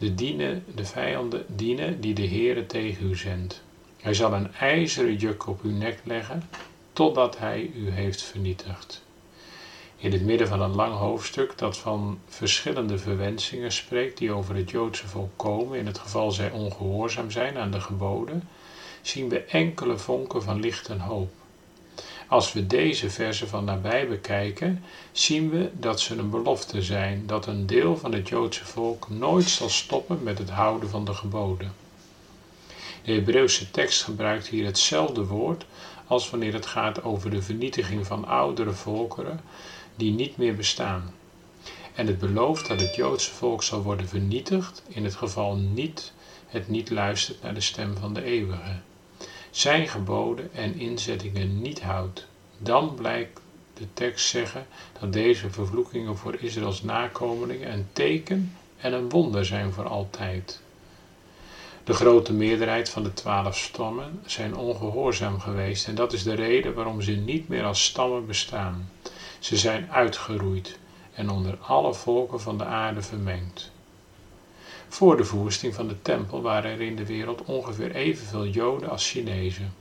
de, 0.00 0.14
dienen, 0.14 0.64
de 0.74 0.84
vijanden 0.84 1.44
dienen 1.48 2.00
die 2.00 2.14
de 2.14 2.26
Heere 2.26 2.66
tegen 2.66 3.10
u 3.10 3.16
zendt. 3.16 3.62
Hij 4.00 4.14
zal 4.14 4.32
een 4.32 4.54
ijzeren 4.54 5.16
juk 5.16 5.46
op 5.46 5.62
uw 5.62 5.70
nek 5.70 6.00
leggen, 6.04 6.42
totdat 6.92 7.38
hij 7.38 7.70
u 7.74 7.90
heeft 7.90 8.22
vernietigd. 8.22 9.04
In 10.02 10.12
het 10.12 10.24
midden 10.24 10.48
van 10.48 10.60
een 10.60 10.74
lang 10.74 10.94
hoofdstuk 10.94 11.58
dat 11.58 11.76
van 11.76 12.18
verschillende 12.28 12.98
verwensingen 12.98 13.72
spreekt 13.72 14.18
die 14.18 14.32
over 14.32 14.56
het 14.56 14.70
Joodse 14.70 15.08
volk 15.08 15.30
komen, 15.36 15.78
in 15.78 15.86
het 15.86 15.98
geval 15.98 16.30
zij 16.30 16.50
ongehoorzaam 16.50 17.30
zijn 17.30 17.58
aan 17.58 17.70
de 17.70 17.80
geboden, 17.80 18.48
zien 19.02 19.28
we 19.28 19.40
enkele 19.40 19.98
vonken 19.98 20.42
van 20.42 20.60
licht 20.60 20.88
en 20.88 21.00
hoop. 21.00 21.30
Als 22.28 22.52
we 22.52 22.66
deze 22.66 23.10
versen 23.10 23.48
van 23.48 23.64
nabij 23.64 24.08
bekijken, 24.08 24.82
zien 25.12 25.50
we 25.50 25.70
dat 25.72 26.00
ze 26.00 26.16
een 26.16 26.30
belofte 26.30 26.82
zijn 26.82 27.26
dat 27.26 27.46
een 27.46 27.66
deel 27.66 27.96
van 27.96 28.12
het 28.12 28.28
Joodse 28.28 28.64
volk 28.64 29.08
nooit 29.08 29.48
zal 29.48 29.68
stoppen 29.68 30.22
met 30.22 30.38
het 30.38 30.50
houden 30.50 30.88
van 30.88 31.04
de 31.04 31.14
geboden. 31.14 31.72
De 33.04 33.12
Hebreeuwse 33.12 33.70
tekst 33.70 34.02
gebruikt 34.02 34.46
hier 34.46 34.64
hetzelfde 34.64 35.24
woord 35.26 35.64
als 36.06 36.30
wanneer 36.30 36.52
het 36.52 36.66
gaat 36.66 37.02
over 37.02 37.30
de 37.30 37.42
vernietiging 37.42 38.06
van 38.06 38.24
oudere 38.24 38.72
volkeren 38.72 39.40
die 40.00 40.12
niet 40.12 40.36
meer 40.36 40.54
bestaan. 40.54 41.14
En 41.94 42.06
het 42.06 42.18
belooft 42.18 42.68
dat 42.68 42.80
het 42.80 42.94
Joodse 42.94 43.30
volk 43.30 43.62
zal 43.62 43.82
worden 43.82 44.08
vernietigd 44.08 44.82
in 44.88 45.04
het 45.04 45.14
geval 45.14 45.56
niet 45.56 46.12
het 46.46 46.68
niet 46.68 46.90
luistert 46.90 47.42
naar 47.42 47.54
de 47.54 47.60
stem 47.60 47.96
van 47.96 48.14
de 48.14 48.22
eeuwige 48.22 48.80
zijn 49.50 49.88
geboden 49.88 50.54
en 50.54 50.78
inzettingen 50.78 51.60
niet 51.60 51.82
houdt, 51.82 52.26
dan 52.58 52.94
blijkt 52.94 53.40
de 53.74 53.86
tekst 53.94 54.28
zeggen 54.28 54.66
dat 55.00 55.12
deze 55.12 55.50
vervloekingen 55.50 56.16
voor 56.16 56.34
Israëls 56.34 56.82
nakomelingen 56.82 57.72
een 57.72 57.86
teken 57.92 58.56
en 58.76 58.92
een 58.92 59.08
wonder 59.08 59.44
zijn 59.44 59.72
voor 59.72 59.88
altijd. 59.88 60.60
De 61.84 61.92
grote 61.92 62.32
meerderheid 62.32 62.88
van 62.88 63.02
de 63.02 63.14
twaalf 63.14 63.58
stammen 63.58 64.20
zijn 64.26 64.56
ongehoorzaam 64.56 65.40
geweest 65.40 65.88
en 65.88 65.94
dat 65.94 66.12
is 66.12 66.22
de 66.22 66.34
reden 66.34 66.74
waarom 66.74 67.02
ze 67.02 67.12
niet 67.12 67.48
meer 67.48 67.64
als 67.64 67.84
stammen 67.84 68.26
bestaan. 68.26 68.90
Ze 69.40 69.56
zijn 69.56 69.90
uitgeroeid 69.90 70.78
en 71.14 71.30
onder 71.30 71.58
alle 71.60 71.94
volken 71.94 72.40
van 72.40 72.58
de 72.58 72.64
aarde 72.64 73.02
vermengd. 73.02 73.70
Voor 74.88 75.16
de 75.16 75.24
verwoesting 75.24 75.74
van 75.74 75.88
de 75.88 76.02
tempel 76.02 76.42
waren 76.42 76.70
er 76.70 76.80
in 76.80 76.96
de 76.96 77.06
wereld 77.06 77.44
ongeveer 77.44 77.94
evenveel 77.94 78.46
Joden 78.46 78.90
als 78.90 79.10
Chinezen. 79.10 79.72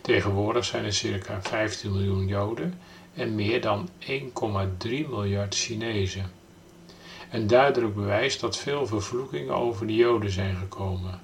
Tegenwoordig 0.00 0.64
zijn 0.64 0.84
er 0.84 0.92
circa 0.92 1.42
15 1.42 1.92
miljoen 1.92 2.26
Joden 2.26 2.80
en 3.14 3.34
meer 3.34 3.60
dan 3.60 3.88
1,3 4.00 4.18
miljard 4.88 5.54
Chinezen. 5.54 6.30
Een 7.30 7.46
duidelijk 7.46 7.94
bewijs 7.94 8.38
dat 8.38 8.58
veel 8.58 8.86
vervloekingen 8.86 9.54
over 9.54 9.86
de 9.86 9.94
Joden 9.94 10.30
zijn 10.30 10.56
gekomen. 10.56 11.20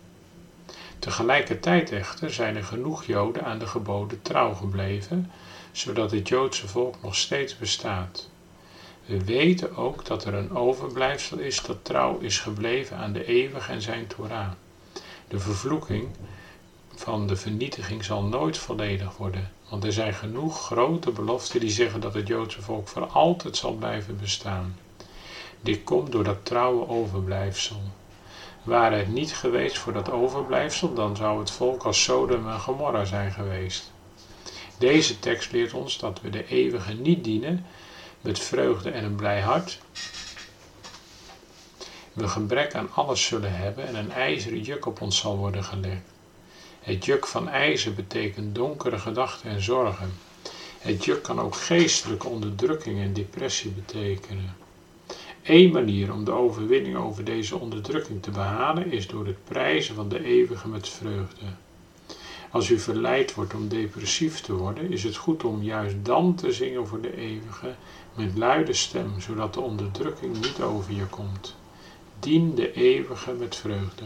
Tegelijkertijd 0.99 1.93
echter 1.93 2.33
zijn 2.33 2.57
er 2.57 2.65
genoeg 2.65 3.05
Joden 3.05 3.45
aan 3.45 3.59
de 3.59 3.67
geboden 3.67 4.23
trouw 4.23 4.55
gebleven, 4.55 5.31
zodat 5.77 6.11
het 6.11 6.29
Joodse 6.29 6.69
volk 6.69 6.95
nog 7.03 7.17
steeds 7.17 7.59
bestaat. 7.59 8.29
We 9.05 9.25
weten 9.25 9.77
ook 9.77 10.05
dat 10.05 10.25
er 10.25 10.35
een 10.35 10.57
overblijfsel 10.57 11.39
is 11.39 11.63
dat 11.63 11.85
trouw 11.85 12.19
is 12.19 12.39
gebleven 12.39 12.97
aan 12.97 13.13
de 13.13 13.25
eeuwige 13.25 13.73
en 13.73 13.83
zijn 13.83 14.07
Torah. 14.07 14.51
De 15.29 15.39
vervloeking 15.39 16.09
van 16.95 17.27
de 17.27 17.37
vernietiging 17.37 18.05
zal 18.05 18.23
nooit 18.23 18.59
volledig 18.59 19.17
worden, 19.17 19.53
want 19.69 19.85
er 19.85 19.93
zijn 19.93 20.15
genoeg 20.15 20.61
grote 20.61 21.11
beloften 21.11 21.61
die 21.61 21.71
zeggen 21.71 22.01
dat 22.01 22.15
het 22.15 22.27
Joodse 22.27 22.63
volk 22.63 22.89
voor 22.89 23.07
altijd 23.07 23.57
zal 23.57 23.73
blijven 23.73 24.19
bestaan. 24.21 24.79
Dit 25.61 25.85
komt 25.85 26.13
door 26.13 26.25
dat 26.25 26.45
trouwe 26.45 26.89
overblijfsel. 26.89 27.81
Waren 28.63 28.99
het 28.99 29.09
niet 29.09 29.35
geweest 29.35 29.79
voor 29.79 29.93
dat 29.93 30.11
overblijfsel, 30.11 30.95
dan 30.95 31.17
zou 31.17 31.39
het 31.39 31.51
volk 31.51 31.83
als 31.83 32.03
Sodom 32.03 32.49
en 32.49 32.61
Gomorra 32.61 33.05
zijn 33.05 33.33
geweest. 33.33 33.95
Deze 34.79 35.19
tekst 35.19 35.53
leert 35.53 35.73
ons 35.73 35.99
dat 35.99 36.21
we 36.21 36.31
de 36.31 36.47
eeuwige 36.47 36.93
niet 36.93 37.25
dienen, 37.25 37.67
met 38.21 38.39
vreugde 38.39 38.91
en 38.91 39.05
een 39.05 39.17
blij 39.17 39.41
hart, 39.41 39.79
we 42.13 42.29
gebrek 42.29 42.75
aan 42.75 42.93
alles 42.93 43.25
zullen 43.25 43.57
hebben 43.57 43.87
en 43.87 43.95
een 43.95 44.11
ijzeren 44.11 44.61
juk 44.61 44.87
op 44.87 45.01
ons 45.01 45.19
zal 45.19 45.37
worden 45.37 45.65
gelegd. 45.65 46.03
Het 46.81 47.05
juk 47.05 47.27
van 47.27 47.49
ijzer 47.49 47.95
betekent 47.95 48.55
donkere 48.55 48.99
gedachten 48.99 49.51
en 49.51 49.63
zorgen. 49.63 50.13
Het 50.79 51.05
juk 51.05 51.23
kan 51.23 51.41
ook 51.41 51.55
geestelijke 51.55 52.29
onderdrukking 52.29 53.01
en 53.01 53.13
depressie 53.13 53.71
betekenen. 53.71 54.57
Eén 55.43 55.73
manier 55.73 56.13
om 56.13 56.25
de 56.25 56.33
overwinning 56.33 56.97
over 56.97 57.25
deze 57.25 57.59
onderdrukking 57.59 58.23
te 58.23 58.31
behalen 58.31 58.93
is 58.93 59.07
door 59.07 59.27
het 59.27 59.45
prijzen 59.45 59.95
van 59.95 60.09
de 60.09 60.25
eeuwige 60.25 60.69
met 60.69 60.89
vreugde. 60.89 61.45
Als 62.57 62.71
u 62.71 62.79
verleid 62.79 63.35
wordt 63.35 63.55
om 63.55 63.69
depressief 63.69 64.41
te 64.41 64.55
worden, 64.55 64.93
is 64.93 65.05
het 65.05 65.17
goed 65.17 65.45
om 65.45 65.63
juist 65.63 65.95
dan 66.03 66.35
te 66.35 66.53
zingen 66.53 66.87
voor 66.87 67.01
de 67.01 67.17
eeuwige 67.17 67.75
met 68.15 68.37
luide 68.37 68.73
stem, 68.73 69.21
zodat 69.21 69.55
de 69.55 69.61
onderdrukking 69.61 70.41
niet 70.41 70.61
over 70.61 70.93
je 70.93 71.07
komt. 71.07 71.55
Dien 72.21 72.55
de 72.55 72.73
eeuwige 72.73 73.33
met 73.33 73.57
vreugde. 73.57 74.05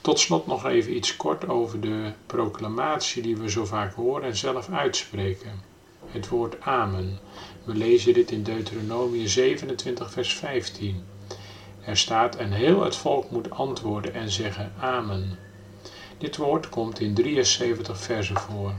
Tot 0.00 0.18
slot 0.18 0.46
nog 0.46 0.66
even 0.66 0.96
iets 0.96 1.16
kort 1.16 1.48
over 1.48 1.80
de 1.80 2.12
proclamatie 2.26 3.22
die 3.22 3.36
we 3.36 3.50
zo 3.50 3.64
vaak 3.64 3.94
horen 3.94 4.22
en 4.22 4.36
zelf 4.36 4.68
uitspreken. 4.68 5.60
Het 6.06 6.28
woord 6.28 6.60
Amen. 6.60 7.18
We 7.64 7.74
lezen 7.74 8.14
dit 8.14 8.30
in 8.30 8.42
Deuteronomie 8.42 9.28
27, 9.28 10.10
vers 10.10 10.34
15. 10.34 11.04
Er 11.84 11.96
staat: 11.96 12.36
En 12.36 12.52
heel 12.52 12.82
het 12.82 12.96
volk 12.96 13.30
moet 13.30 13.50
antwoorden 13.50 14.14
en 14.14 14.30
zeggen 14.30 14.72
Amen. 14.80 15.38
Dit 16.22 16.36
woord 16.36 16.68
komt 16.68 17.00
in 17.00 17.14
73 17.14 17.98
versen 17.98 18.38
voor. 18.38 18.72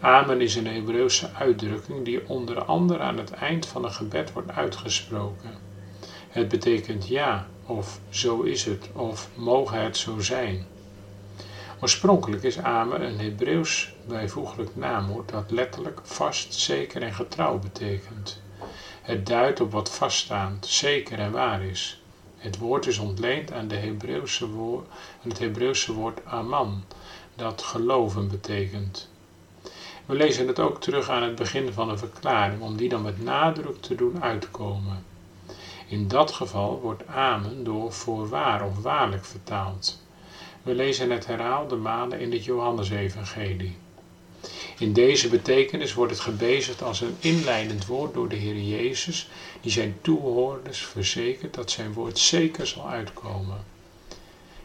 Amen 0.00 0.40
is 0.40 0.54
een 0.54 0.66
Hebreeuwse 0.66 1.30
uitdrukking 1.32 2.04
die 2.04 2.28
onder 2.28 2.64
andere 2.64 2.98
aan 2.98 3.18
het 3.18 3.30
eind 3.30 3.66
van 3.66 3.84
een 3.84 3.92
gebed 3.92 4.32
wordt 4.32 4.50
uitgesproken. 4.50 5.50
Het 6.28 6.48
betekent 6.48 7.08
ja, 7.08 7.46
of 7.66 8.00
zo 8.08 8.42
is 8.42 8.64
het, 8.64 8.88
of 8.92 9.28
mogen 9.34 9.82
het 9.82 9.96
zo 9.96 10.20
zijn. 10.20 10.66
Oorspronkelijk 11.80 12.42
is 12.42 12.58
Amen 12.58 13.02
een 13.02 13.18
Hebreeuws 13.18 13.94
bijvoeglijk 14.06 14.76
naamwoord 14.76 15.28
dat 15.28 15.50
letterlijk 15.50 16.00
vast, 16.02 16.54
zeker 16.54 17.02
en 17.02 17.14
getrouw 17.14 17.58
betekent. 17.58 18.42
Het 19.02 19.26
duidt 19.26 19.60
op 19.60 19.72
wat 19.72 19.90
vaststaand, 19.90 20.66
zeker 20.66 21.18
en 21.18 21.32
waar 21.32 21.62
is. 21.62 22.00
Het 22.46 22.58
woord 22.58 22.86
is 22.86 22.98
ontleend 22.98 23.52
aan, 23.52 23.68
de 23.68 23.76
Hebreeuwse 23.76 24.46
het 25.20 25.38
Hebreeuwse 25.38 25.92
woord 25.92 26.24
aman, 26.24 26.84
dat 27.34 27.62
geloven 27.62 28.28
betekent. 28.28 29.08
We 30.04 30.14
lezen 30.14 30.46
het 30.46 30.58
ook 30.58 30.80
terug 30.80 31.08
aan 31.08 31.22
het 31.22 31.34
begin 31.34 31.72
van 31.72 31.88
een 31.88 31.98
verklaring, 31.98 32.60
om 32.60 32.76
die 32.76 32.88
dan 32.88 33.02
met 33.02 33.22
nadruk 33.22 33.80
te 33.80 33.94
doen 33.94 34.22
uitkomen. 34.22 35.04
In 35.86 36.08
dat 36.08 36.32
geval 36.32 36.80
wordt 36.80 37.06
amen 37.06 37.64
door 37.64 37.92
voorwaar 37.92 38.66
of 38.66 38.82
waarlijk 38.82 39.24
vertaald. 39.24 40.02
We 40.62 40.74
lezen 40.74 41.10
het 41.10 41.26
herhaalde 41.26 41.76
malen 41.76 42.20
in 42.20 42.32
het 42.32 42.44
Johannesevangelie. 42.44 43.76
In 44.78 44.92
deze 44.92 45.28
betekenis 45.28 45.94
wordt 45.94 46.12
het 46.12 46.20
gebezigd 46.20 46.82
als 46.82 47.00
een 47.00 47.16
inleidend 47.18 47.86
woord 47.86 48.14
door 48.14 48.28
de 48.28 48.36
Heer 48.36 48.60
Jezus, 48.60 49.28
die 49.66 49.74
zijn 49.74 49.98
toehoorders 50.02 50.84
verzekert 50.84 51.54
dat 51.54 51.70
zijn 51.70 51.92
woord 51.92 52.18
zeker 52.18 52.66
zal 52.66 52.88
uitkomen. 52.88 53.64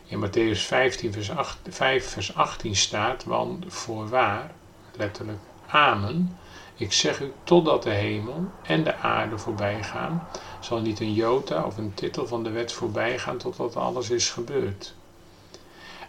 In 0.05 0.25
Matthäus 0.25 0.59
15, 0.59 1.13
vers 1.13 1.31
8, 1.31 1.57
5, 1.69 2.07
vers 2.07 2.35
18 2.35 2.75
staat, 2.75 3.23
want 3.23 3.65
voorwaar, 3.67 4.51
letterlijk 4.95 5.39
amen, 5.67 6.37
ik 6.75 6.93
zeg 6.93 7.19
u 7.19 7.31
totdat 7.43 7.83
de 7.83 7.89
hemel 7.89 8.51
en 8.63 8.83
de 8.83 8.95
aarde 8.95 9.37
voorbij 9.37 9.83
gaan, 9.83 10.27
zal 10.59 10.81
niet 10.81 10.99
een 10.99 11.13
jota 11.13 11.65
of 11.65 11.77
een 11.77 11.93
titel 11.93 12.27
van 12.27 12.43
de 12.43 12.49
wet 12.49 12.71
voorbij 12.71 13.19
gaan 13.19 13.37
totdat 13.37 13.75
alles 13.75 14.09
is 14.09 14.29
gebeurd. 14.29 14.93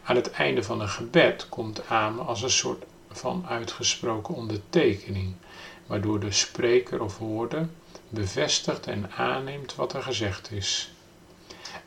Aan 0.03 0.17
het 0.17 0.31
einde 0.31 0.63
van 0.63 0.81
een 0.81 0.89
gebed 0.89 1.49
komt 1.49 1.89
amen 1.89 2.27
als 2.27 2.43
een 2.43 2.51
soort 2.51 2.85
van 3.11 3.45
uitgesproken 3.49 4.35
ondertekening, 4.35 5.35
waardoor 5.87 6.21
de 6.21 6.33
spreker 6.33 7.03
of 7.03 7.19
woorden 7.19 7.81
bevestigt 8.09 8.87
en 8.87 9.11
aanneemt 9.13 9.75
wat 9.75 9.93
er 9.93 10.03
gezegd 10.03 10.51
is. 10.51 10.91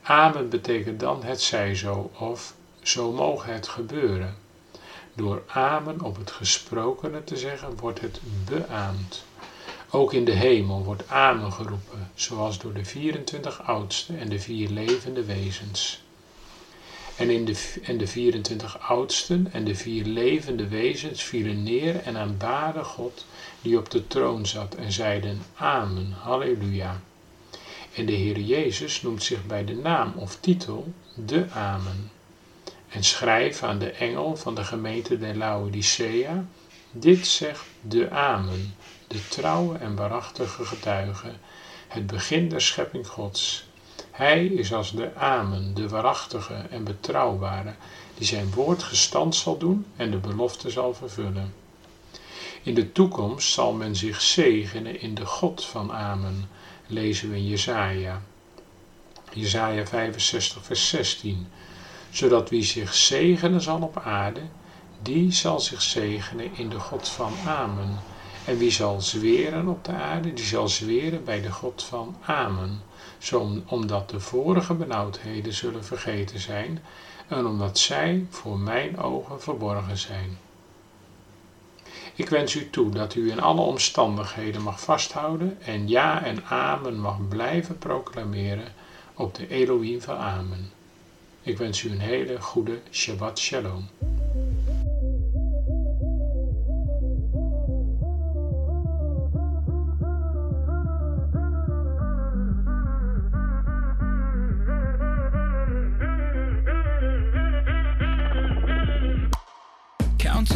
Amen 0.02 0.50
betekent 0.50 1.00
dan 1.00 1.24
het 1.24 1.42
zij 1.42 1.76
zo 1.76 2.12
of 2.18 2.54
zo 2.82 3.12
mogen 3.12 3.54
het 3.54 3.68
gebeuren. 3.68 4.36
Door 5.14 5.44
amen 5.48 6.02
op 6.02 6.18
het 6.18 6.32
gesprokene 6.32 7.24
te 7.24 7.38
zeggen 7.38 7.78
wordt 7.78 8.02
het 8.02 8.20
beaamd. 8.46 9.24
Ook 9.90 10.14
in 10.14 10.26
de 10.26 10.32
hemel 10.32 10.84
wordt 10.84 11.10
amen 11.10 11.52
geroepen, 11.52 12.12
zoals 12.16 12.60
door 12.60 12.74
de 12.74 12.86
24 12.86 13.62
oudsten 13.64 14.20
en 14.20 14.30
de 14.30 14.40
vier 14.40 14.70
levende 14.70 15.24
wezens. 15.24 16.05
En, 17.16 17.30
in 17.30 17.46
de, 17.46 17.74
en 17.84 17.98
de 17.98 18.08
24 18.08 18.80
oudsten 18.80 19.48
en 19.52 19.66
de 19.66 19.76
vier 19.76 20.06
levende 20.06 20.68
wezens 20.68 21.24
vielen 21.24 21.64
neer 21.64 21.96
en 22.04 22.18
aanbaden 22.18 22.86
God 22.86 23.26
die 23.62 23.78
op 23.78 23.90
de 23.90 24.08
troon 24.08 24.46
zat 24.46 24.76
en 24.76 24.92
zeiden 24.92 25.42
Amen, 25.56 26.12
Halleluja. 26.12 27.02
En 27.94 28.06
de 28.06 28.12
Heer 28.12 28.40
Jezus 28.40 29.02
noemt 29.02 29.24
zich 29.24 29.46
bij 29.46 29.66
de 29.66 29.76
naam 29.76 30.14
of 30.16 30.36
titel 30.40 30.94
de 31.14 31.50
Amen. 31.50 32.12
En 32.90 33.04
schrijf 33.04 33.64
aan 33.64 33.80
de 33.80 33.92
engel 33.92 34.36
van 34.36 34.56
de 34.56 34.64
gemeente 34.64 35.18
de 35.18 35.36
Laodicea, 35.36 36.46
dit 36.92 37.28
zegt 37.28 37.66
de 37.82 38.10
Amen, 38.10 38.76
de 39.08 39.28
trouwe 39.28 39.78
en 39.78 39.96
waarachtige 39.96 40.66
getuige, 40.66 41.32
het 41.88 42.08
begin 42.08 42.50
der 42.50 42.62
schepping 42.62 43.08
Gods. 43.08 43.66
Hij 44.16 44.46
is 44.46 44.74
als 44.74 44.92
de 44.92 45.16
Amen, 45.16 45.74
de 45.74 45.90
waarachtige 45.90 46.54
en 46.54 46.84
betrouwbare, 46.84 47.74
die 48.18 48.28
zijn 48.28 48.52
woord 48.54 48.84
gestand 48.84 49.36
zal 49.36 49.58
doen 49.58 49.86
en 49.96 50.12
de 50.12 50.18
belofte 50.18 50.70
zal 50.70 50.94
vervullen. 50.94 51.54
In 52.64 52.74
de 52.74 52.92
toekomst 52.92 53.52
zal 53.52 53.74
men 53.74 53.96
zich 53.96 54.22
zegenen 54.22 55.02
in 55.02 55.16
de 55.16 55.26
God 55.26 55.66
van 55.66 55.92
Amen, 55.92 56.50
lezen 56.88 57.30
we 57.30 57.36
in 57.36 57.48
Jesaja. 57.48 58.22
Jesaja 59.34 59.86
65 59.86 60.64
vers 60.64 60.90
16. 60.90 61.48
Zodat 62.10 62.50
wie 62.50 62.64
zich 62.64 62.94
zegenen 62.94 63.62
zal 63.62 63.82
op 63.82 64.02
aarde, 64.04 64.42
die 65.02 65.32
zal 65.32 65.60
zich 65.60 65.82
zegenen 65.82 66.50
in 66.54 66.70
de 66.70 66.80
God 66.80 67.10
van 67.10 67.34
Amen. 67.46 68.00
En 68.46 68.58
wie 68.58 68.72
zal 68.72 69.02
zweren 69.02 69.68
op 69.68 69.86
de 69.86 69.92
aarde, 69.92 70.34
die 70.34 70.46
zal 70.46 70.68
zweren 70.68 71.24
bij 71.24 71.42
de 71.42 71.52
God 71.52 71.84
van 71.84 72.16
Amen. 72.26 72.82
Omdat 73.66 74.10
de 74.10 74.20
vorige 74.20 74.74
benauwdheden 74.74 75.54
zullen 75.54 75.86
vergeten 75.86 76.40
zijn 76.40 76.84
en 77.28 77.46
omdat 77.46 77.78
zij 77.78 78.26
voor 78.30 78.60
mijn 78.60 78.98
ogen 78.98 79.42
verborgen 79.42 79.98
zijn. 79.98 80.38
Ik 82.16 82.30
wens 82.30 82.56
u 82.56 82.70
toe 82.70 82.90
dat 82.90 83.16
u 83.16 83.32
in 83.32 83.42
alle 83.42 83.62
omstandigheden 83.62 84.62
mag 84.62 84.80
vasthouden 84.80 85.62
en 85.62 85.88
ja 85.88 86.24
en 86.24 86.46
amen 86.46 87.00
mag 87.00 87.28
blijven 87.28 87.78
proclameren 87.78 88.74
op 89.14 89.36
de 89.36 89.48
Elohim 89.48 90.02
van 90.02 90.18
Amen. 90.18 90.72
Ik 91.42 91.58
wens 91.58 91.84
u 91.84 91.92
een 91.92 92.00
hele 92.00 92.42
goede 92.42 92.80
Shabbat 92.92 93.40
Shalom. 93.40 93.88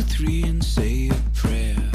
To 0.01 0.05
three 0.05 0.43
and 0.43 0.63
say 0.63 1.09
a 1.09 1.15
prayer. 1.35 1.91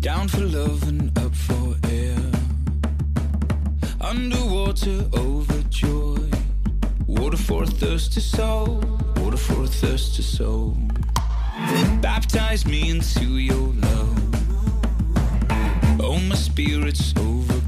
Down 0.00 0.28
for 0.28 0.42
love 0.42 0.86
and 0.88 1.16
up 1.18 1.34
for 1.34 1.74
air. 1.90 2.18
Underwater, 4.00 5.04
overjoyed. 5.14 6.36
Water 7.06 7.36
for 7.36 7.64
a 7.64 7.66
thirsty 7.66 8.20
soul. 8.20 8.80
Water 9.16 9.36
for 9.36 9.64
a 9.64 9.66
thirsty 9.66 10.22
soul. 10.22 10.76
Baptize 12.00 12.64
me 12.66 12.90
into 12.90 13.38
your 13.38 13.72
love. 13.86 14.18
Oh, 16.00 16.20
my 16.28 16.36
spirit's 16.36 17.12
overcome. 17.16 17.67